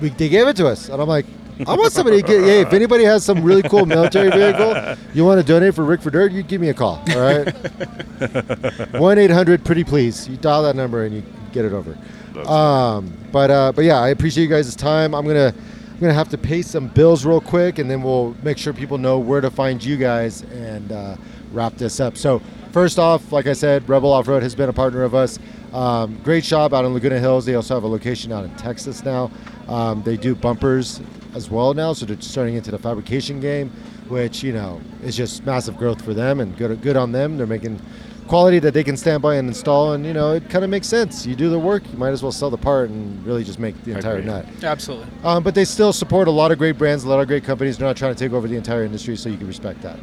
[0.00, 1.26] We, they gave it to us, and I'm like,
[1.66, 2.40] I want somebody to get.
[2.44, 6.02] Hey, if anybody has some really cool military vehicle you want to donate for Rick
[6.02, 7.02] for Dirt, you give me a call.
[7.10, 7.52] All right,
[8.92, 10.28] one eight hundred pretty please.
[10.28, 11.22] You dial that number and you
[11.52, 11.98] get it over.
[12.48, 15.14] Um, but uh, but yeah, I appreciate you guys' time.
[15.14, 15.52] I'm gonna
[15.98, 18.98] I'm gonna have to pay some bills real quick, and then we'll make sure people
[18.98, 21.16] know where to find you guys and uh,
[21.50, 22.16] wrap this up.
[22.16, 22.40] So
[22.70, 25.40] first off, like I said, Rebel Off Road has been a partner of us.
[25.72, 27.46] Um, great shop out in Laguna Hills.
[27.46, 29.28] They also have a location out in Texas now.
[29.66, 31.00] Um, they do bumpers
[31.34, 33.70] as well now, so they're starting into the fabrication game,
[34.06, 37.36] which you know is just massive growth for them and good good on them.
[37.36, 37.82] They're making
[38.28, 40.86] quality that they can stand by and install, and you know it kind of makes
[40.86, 41.26] sense.
[41.26, 43.82] You do the work, you might as well sell the part and really just make
[43.84, 44.46] the entire nut.
[44.62, 45.08] Absolutely.
[45.24, 47.78] Um, but they still support a lot of great brands, a lot of great companies.
[47.78, 49.98] They're not trying to take over the entire industry, so you can respect that.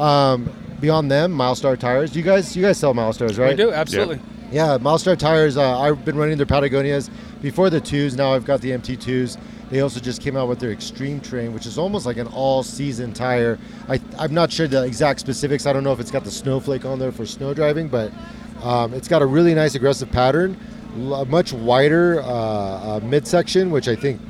[0.00, 0.50] Um,
[0.80, 2.16] beyond them, Milestar Tires.
[2.16, 3.50] You guys, you guys sell Milestars, right?
[3.50, 4.20] We do absolutely.
[4.50, 5.56] Yeah, Milestar Tires.
[5.56, 7.10] Uh, I've been running their Patagonias
[7.42, 8.16] before the twos.
[8.16, 9.38] Now I've got the MT2s.
[9.70, 13.12] They also just came out with their Extreme Train, which is almost like an all-season
[13.12, 13.58] tire.
[13.88, 15.66] I, I'm not sure the exact specifics.
[15.66, 18.10] I don't know if it's got the snowflake on there for snow driving, but
[18.62, 20.56] um, it's got a really nice aggressive pattern,
[21.12, 24.20] a much wider uh, uh, midsection, which I think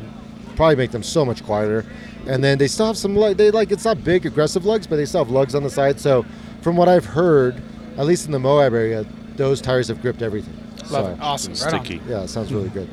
[0.56, 1.84] probably make them so much quieter.
[2.26, 3.36] And then they still have some lug.
[3.36, 6.00] They like it's not big aggressive lugs, but they still have lugs on the side.
[6.00, 6.26] So
[6.62, 7.62] from what I've heard,
[7.96, 10.52] at least in the Moab area, those tires have gripped everything.
[10.90, 11.20] Love So, it.
[11.20, 11.52] Awesome.
[11.52, 11.84] And Right on.
[11.84, 12.02] sticky.
[12.08, 12.88] Yeah, sounds really good.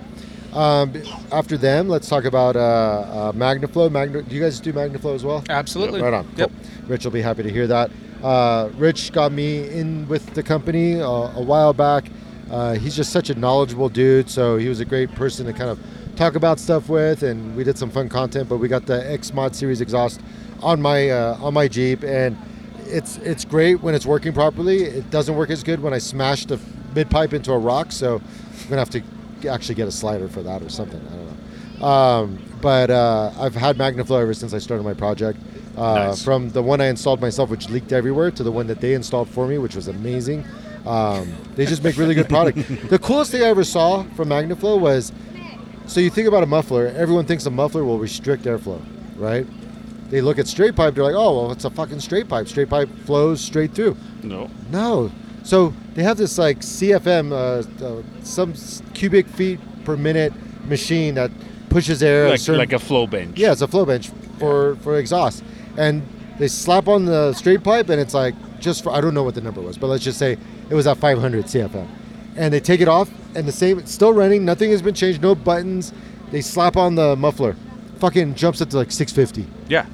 [0.55, 0.93] Um,
[1.33, 3.91] after them, let's talk about uh, uh, MagnaFlow.
[3.91, 5.43] Magna, do you guys do MagnaFlow as well?
[5.49, 6.01] Absolutely.
[6.01, 6.27] Right on.
[6.37, 6.49] Yep.
[6.49, 6.87] Cool.
[6.87, 7.91] Rich will be happy to hear that.
[8.23, 12.05] Uh, Rich got me in with the company uh, a while back.
[12.49, 15.69] Uh, he's just such a knowledgeable dude, so he was a great person to kind
[15.69, 15.79] of
[16.15, 18.47] talk about stuff with, and we did some fun content.
[18.47, 20.21] But we got the X Mod Series exhaust
[20.61, 22.37] on my uh, on my Jeep, and
[22.85, 24.83] it's it's great when it's working properly.
[24.83, 26.59] It doesn't work as good when I smash the
[26.93, 28.21] mid pipe into a rock, so
[28.61, 29.03] I'm gonna have to
[29.47, 31.01] actually get a slider for that or something.
[31.07, 31.85] I don't know.
[31.85, 35.39] Um, but uh, I've had MagnaFlow ever since I started my project.
[35.77, 36.23] Uh, Nice.
[36.23, 39.29] From the one I installed myself, which leaked everywhere, to the one that they installed
[39.29, 40.45] for me, which was amazing.
[40.85, 42.57] Um, they just make really good product.
[42.89, 45.11] the coolest thing I ever saw from MagnaFlow was,
[45.85, 46.87] so you think about a muffler.
[46.95, 48.81] Everyone thinks a muffler will restrict airflow,
[49.17, 49.45] right?
[50.09, 50.93] They look at straight pipe.
[50.95, 52.47] They're like, oh, well, it's a fucking straight pipe.
[52.47, 53.97] Straight pipe flows straight through.
[54.23, 54.49] No.
[54.71, 55.11] No.
[55.45, 58.53] So they have this like CFM, uh, uh, some
[58.93, 60.33] cubic feet per minute
[60.67, 61.31] machine that
[61.69, 62.27] pushes air.
[62.29, 63.37] like, certain- like a flow bench.
[63.37, 65.43] yeah, it's a flow bench for for exhaust,
[65.77, 66.01] and
[66.39, 69.35] they slap on the straight pipe, and it's like just for I don't know what
[69.35, 70.37] the number was, but let's just say
[70.69, 71.87] it was at 500 CFM,
[72.35, 75.21] and they take it off, and the same it's still running, nothing has been changed,
[75.21, 75.93] no buttons.
[76.31, 77.55] They slap on the muffler,
[77.99, 79.47] fucking jumps up to like 650.
[79.69, 79.85] Yeah.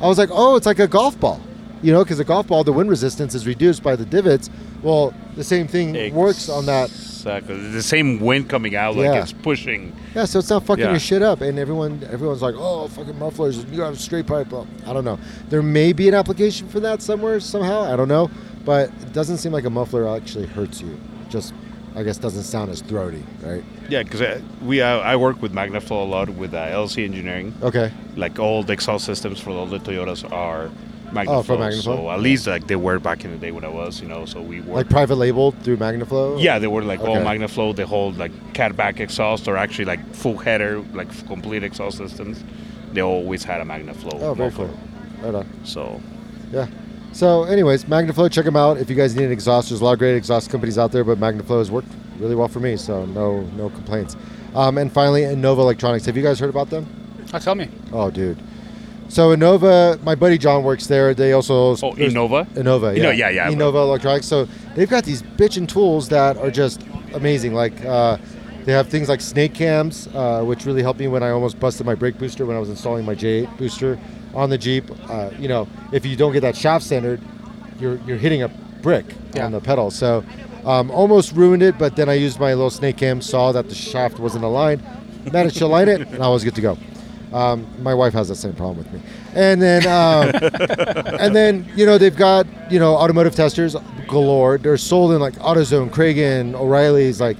[0.00, 1.40] I was like, oh, it's like a golf ball,
[1.84, 4.48] you know, because a golf ball, the wind resistance is reduced by the divots.
[4.82, 6.90] Well, the same thing works on that.
[6.90, 7.56] Exactly.
[7.70, 9.22] The same wind coming out, like Yeah.
[9.22, 9.92] it's pushing.
[10.14, 10.90] Yeah, so it's not fucking Yeah.
[10.90, 14.50] your shit up, and everyone, everyone's like, oh, fucking mufflers, you got a straight pipe.
[14.52, 15.18] Well, I don't know.
[15.50, 17.82] There may be an application for that somewhere somehow.
[17.92, 18.30] I don't know,
[18.64, 20.98] but it doesn't seem like a muffler actually hurts you.
[21.30, 21.52] Just,
[21.96, 23.64] I guess, doesn't sound as throaty, right?
[23.88, 27.54] Yeah, because we uh, I work with Magnaflow a lot with uh, LC Engineering.
[27.62, 27.90] Okay.
[28.16, 30.70] Like all the exhaust systems for all the Toyotas are
[31.14, 31.28] Magnaflow.
[31.38, 31.82] Oh, from Magnaflow?
[31.82, 34.26] So at least like they were back in the day when I was, you know.
[34.26, 34.76] So we work.
[34.76, 36.42] Like private labeled through Magnaflow.
[36.42, 37.24] yeah, they were like all Okay.
[37.24, 37.74] Magnaflow.
[37.76, 42.42] They hold like cat back exhaust or actually like full header, like complete exhaust systems.
[42.92, 44.14] They always had a Magnaflow.
[44.22, 44.68] Oh, very muffler.
[44.68, 44.78] cool.
[45.32, 45.64] Right on.
[45.64, 46.00] So
[46.52, 46.66] Yeah.
[47.12, 49.68] So, anyways, Magnaflow, check them out if you guys need an exhaust.
[49.68, 51.86] There's a lot of great exhaust companies out there, but Magnaflow has worked
[52.18, 54.16] really well for me, so no no complaints.
[54.54, 56.06] Um, and finally, Innova Electronics.
[56.06, 56.86] Have you guys heard about them?
[57.32, 57.68] Oh, tell me.
[57.92, 58.36] Oh, dude.
[59.08, 61.14] So Innova, my buddy John works there.
[61.14, 62.46] They also oh, there's- Innova.
[62.54, 63.50] Innova, yeah, Inno- yeah, yeah.
[63.50, 64.26] Innova Electronics.
[64.26, 66.82] So they've got these bitchin' tools that are just
[67.14, 67.54] amazing.
[67.54, 68.16] Like uh,
[68.64, 71.86] they have things like snake cams, uh, which really helped me when I almost busted
[71.86, 73.98] my brake booster when I was installing my J8 booster
[74.34, 74.84] on the Jeep.
[75.08, 77.20] Uh, you know, if you don't get that shaft centered,
[77.78, 78.48] you're you're hitting a
[78.82, 79.44] brick Yeah.
[79.46, 79.90] on the pedal.
[79.92, 80.24] So
[80.64, 83.74] um, almost ruined it, but then I used my little snake cam, saw that the
[83.74, 84.82] shaft wasn't aligned,
[85.30, 86.78] managed to align it, and I was good to go.
[87.34, 89.00] Um, my wife has that same problem with me.
[89.34, 90.30] And then, um,
[91.20, 93.74] and then you know they've got you know automotive testers
[94.06, 94.56] galore.
[94.56, 97.20] They're sold in like AutoZone, Kragen, O'Reilly's.
[97.20, 97.36] Like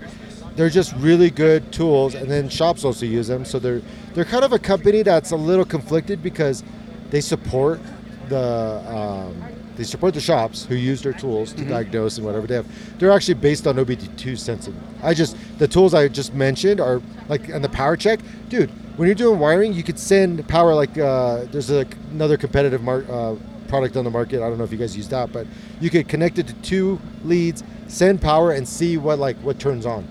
[0.57, 2.17] they're just really good tools.
[2.17, 3.45] And then shops also use them.
[3.45, 3.83] So they're
[4.15, 6.65] they're kind of a company that's a little conflicted because
[7.11, 7.81] they support
[8.29, 9.41] the um,
[9.77, 12.99] they support the shops who use their tools to diagnose and whatever they have.
[12.99, 14.77] They're actually based on OBD2 sensing.
[15.03, 18.19] I just the tools I just mentioned are like and the power check,
[18.49, 18.73] dude.
[18.97, 23.05] When you're doing wiring, you could send power like uh, there's a, another competitive mar-
[23.11, 23.35] uh,
[23.67, 24.37] product on the market.
[24.37, 25.47] I don't know if you guys use that, but
[25.81, 29.85] you could connect it to two leads, send power, and see what like what turns
[29.85, 30.07] on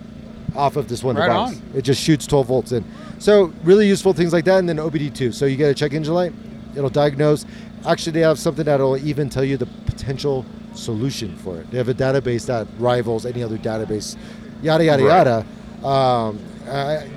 [0.55, 1.55] off of this one Right device.
[1.55, 1.61] on.
[1.77, 2.83] It just shoots 12 volts in.
[3.19, 5.33] So really useful things like that, and then OBD2.
[5.33, 6.33] So you get a check engine light,
[6.75, 7.45] it'll diagnose.
[7.85, 11.71] Actually, they have something that'll even tell you the potential solution for it.
[11.71, 14.17] They have a database that rivals any other database.
[14.61, 15.25] Yada yada Right.
[15.27, 15.87] yada.
[15.87, 17.07] Um, I,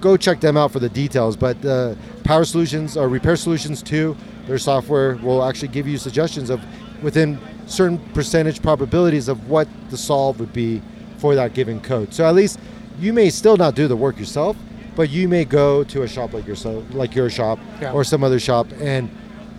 [0.00, 1.36] go check them out for the details.
[1.36, 4.16] But the Power Solutions or Repair Solutions too,
[4.46, 6.60] their software will actually give you suggestions of
[7.02, 10.80] within certain percentage probabilities of what the solve would be
[11.18, 12.12] for that given code.
[12.14, 12.58] So at least
[13.00, 14.56] you may still not do the work yourself,
[14.94, 17.92] but you may go to a shop like yourself, like your shop, Yeah.
[17.92, 19.10] or some other shop, and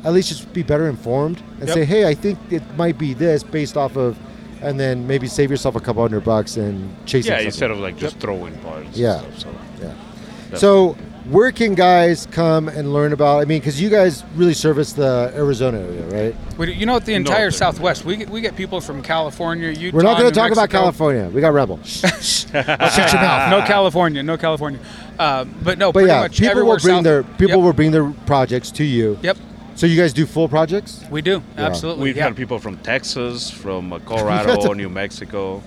[0.03, 1.75] at least just be better informed and Yep.
[1.75, 4.17] say, hey, I think it might be this based off of,
[4.61, 7.25] and then maybe save yourself a couple hundred bucks and chase.
[7.25, 7.45] Yeah, something.
[7.47, 8.87] instead of like just throwing parts.
[8.87, 9.19] and Yeah.
[9.19, 9.47] stuff, so.
[9.81, 9.91] Yeah.
[10.55, 10.95] So
[11.29, 13.41] where can guys come and learn about?
[13.41, 16.57] I mean, because you guys really service the Arizona area, right?
[16.57, 16.99] We, you know?
[16.99, 17.51] The entire Northern.
[17.51, 18.05] Southwest.
[18.05, 19.95] We get, we get people from California, Utah.
[19.97, 21.29] We're not going to talk about California.
[21.29, 21.79] We got Rebel.
[21.83, 23.51] Shut your mouth.
[23.51, 24.23] No California.
[24.23, 24.79] No California.
[25.19, 27.59] Uh, but no, But pretty yeah, much people will bring south- their people Yep.
[27.59, 29.19] will bring their projects to you.
[29.21, 29.37] Yep.
[29.75, 31.03] So you guys do full projects?
[31.11, 31.43] We do.
[31.55, 31.65] Yeah.
[31.67, 32.05] Absolutely.
[32.05, 32.23] We've yeah.
[32.23, 35.61] had people from Texas, from uh, Colorado, New Mexico.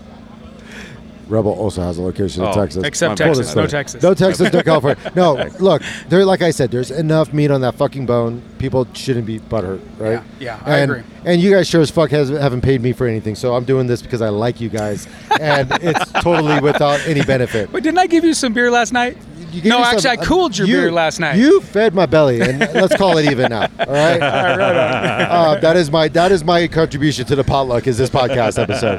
[1.31, 2.85] Rebel also has a location in Oh, Texas.
[2.85, 3.39] Except Full Texas.
[3.39, 3.68] No disclosure.
[3.68, 4.03] Texas.
[4.03, 5.12] No Texas, no California.
[5.14, 6.24] No, look, there.
[6.24, 8.43] Like I said, there's enough meat on that fucking bone.
[8.59, 10.12] People shouldn't be butthurt, right?
[10.12, 11.05] Yeah, yeah, I and, agree.
[11.24, 13.87] And you guys sure as fuck has, haven't paid me for anything, so I'm doing
[13.87, 15.07] this because I like you guys,
[15.41, 17.70] and it's totally without any benefit.
[17.72, 19.16] But didn't I give you some beer last night?
[19.53, 21.36] You gave no, me some- actually, I cooled your you- beer last night.
[21.36, 23.62] You fed my belly, and let's call it even now.
[23.62, 24.20] All right.
[24.22, 27.86] uh, that is my that is my contribution to the potluck.
[27.86, 28.98] Is this podcast episode?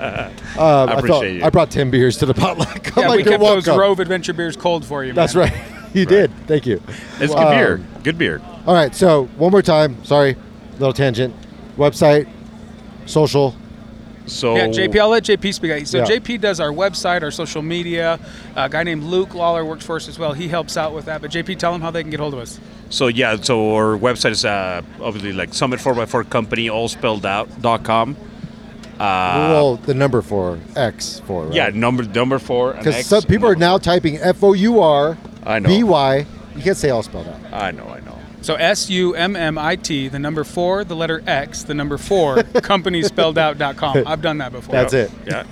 [0.57, 1.43] Um, I, appreciate you.
[1.43, 2.95] I brought ten beers to the potluck.
[2.95, 3.79] Yeah, like, we you're kept those welcome.
[3.79, 5.13] Rove Adventure beers cold for you.
[5.13, 5.53] That's right.
[5.93, 6.31] You did.
[6.47, 6.81] Thank you.
[7.19, 7.81] It's good Um, beer.
[8.03, 8.41] Good beer.
[8.65, 8.93] All right.
[8.95, 10.03] So one more time.
[10.05, 10.35] Sorry,
[10.73, 11.35] little tangent.
[11.77, 12.27] Website,
[13.05, 13.55] social.
[14.25, 15.87] So Yeah, JP, I'll let JP speak.
[15.87, 16.05] So Yeah.
[16.05, 18.19] JP does our website, our social media.
[18.55, 20.33] a guy named Luke Lawler works for us as well.
[20.33, 21.21] He helps out with that.
[21.21, 22.59] But JP, tell him how they can get hold of us.
[22.89, 27.61] So yeah, so our website is uh, obviously like Summit 4x4 Company, all spelled out
[27.61, 28.15] dot com.
[28.99, 31.45] Uh, well, the number four X four.
[31.45, 31.53] Right?
[31.55, 32.73] yeah, number number four.
[32.73, 35.69] Because some people are now typing F O U R I know.
[35.69, 36.25] B Y.
[36.55, 37.39] You can't say all spelled out.
[37.51, 38.10] I know, I know.
[38.41, 41.97] So S U M M I T, the number four, the letter X, the number
[41.97, 44.03] four, company spelled out dot com.
[44.07, 44.73] I've done that before.
[44.73, 45.11] That's it.
[45.27, 45.43] Yeah.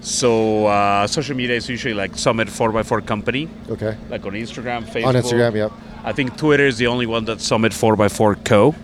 [0.00, 3.96] So uh, social media is usually like Summit 4x4 Company, Okay.
[4.08, 5.06] like on Instagram, Facebook.
[5.06, 5.72] On Instagram, yep.
[6.04, 8.74] I think Twitter is the only one that's Summit 4x4 Co.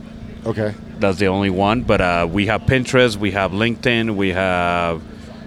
[0.44, 0.74] Okay.
[0.98, 1.82] That's the only one.
[1.82, 5.02] But uh, we have Pinterest, we have LinkedIn, we have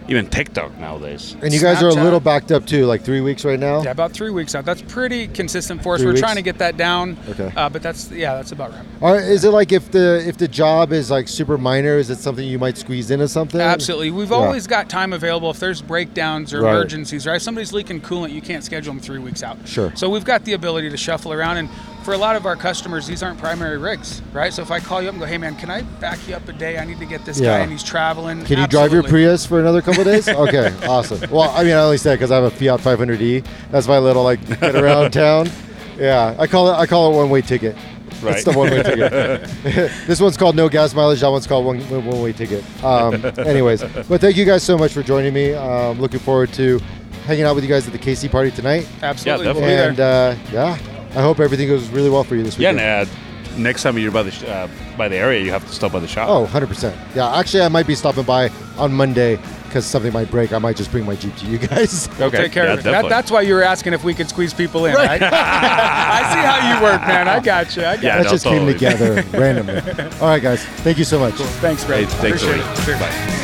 [0.10, 1.36] even TikTok nowadays.
[1.42, 3.82] And you guys are a little backed up too, like three weeks right now.
[3.84, 4.66] Yeah, about three weeks out.
[4.66, 6.00] That's pretty consistent for us.
[6.02, 6.22] Three We're weeks?
[6.22, 7.18] trying to get that down.
[7.30, 7.52] Okay.
[7.56, 8.86] Uh, but that's yeah, that's about right.
[9.02, 12.10] All right, is it like if the if the job is like super minor, is
[12.10, 13.62] it something you might squeeze into something?
[13.62, 14.12] Absolutely.
[14.12, 14.38] We've Yeah.
[14.38, 16.72] always got time available if there's breakdowns or Right.
[16.76, 17.36] emergencies, right?
[17.38, 19.58] If somebody's leaking coolant, you can't schedule them three weeks out.
[19.66, 19.92] Sure.
[19.96, 21.58] So we've got the ability to shuffle around.
[21.58, 21.70] And
[22.10, 24.52] for a lot of our customers, these aren't primary rigs, right?
[24.52, 26.48] So if I call you up and go, hey, man, can I back you up
[26.50, 26.80] a day?
[26.80, 27.56] I need to get this Yeah.
[27.58, 28.44] guy and he's traveling.
[28.46, 30.28] Can you drive your Prius for another couple of days?
[30.40, 31.30] Okay, awesome.
[31.30, 33.46] Well, I mean, I only say because I have a Fiat 500e.
[33.70, 35.52] That's my little like get around town.
[36.00, 37.78] Yeah, I call it I call it one way ticket.
[38.10, 38.44] It's Right.
[38.44, 39.44] the one way ticket.
[40.08, 41.20] this one's called no gas mileage.
[41.20, 42.64] That one's called one one way ticket.
[42.84, 45.54] Um, anyways, but thank you guys so much for joining me.
[45.54, 46.80] Um, looking forward to
[47.28, 48.88] hanging out with you guys at the KC party tonight.
[49.04, 49.46] Absolutely.
[49.46, 49.90] Yeah, we'll be there.
[49.90, 50.78] And uh, yeah,
[51.16, 53.10] I hope everything goes really well for you this Yeah, weekend.
[53.10, 55.74] and uh, next time you're by the sh- uh, by the area, you have to
[55.74, 56.30] stop by the shop.
[56.30, 56.96] Oh, 100%.
[57.16, 60.52] Yeah, actually, I might be stopping by on Monday because something might break.
[60.52, 62.08] I might just bring my Jeep to you guys.
[62.20, 62.38] okay.
[62.38, 62.84] Take care yeah, of it.
[62.84, 65.22] That, that's why you were asking if we could squeeze people in, right?
[65.24, 67.28] I see how you work, man.
[67.28, 67.84] I got you.
[67.86, 68.24] I got Yeah, you.
[68.24, 68.74] that no, just totally.
[68.78, 69.78] came together randomly.
[70.20, 70.64] All right, guys.
[70.84, 71.36] Thank you so much.
[71.36, 72.06] Thanks, Greg.
[72.06, 72.72] Hey, thanks, Appreciate Ray.
[72.74, 72.86] it.
[72.86, 73.00] Cheers.
[73.00, 73.36] Bye.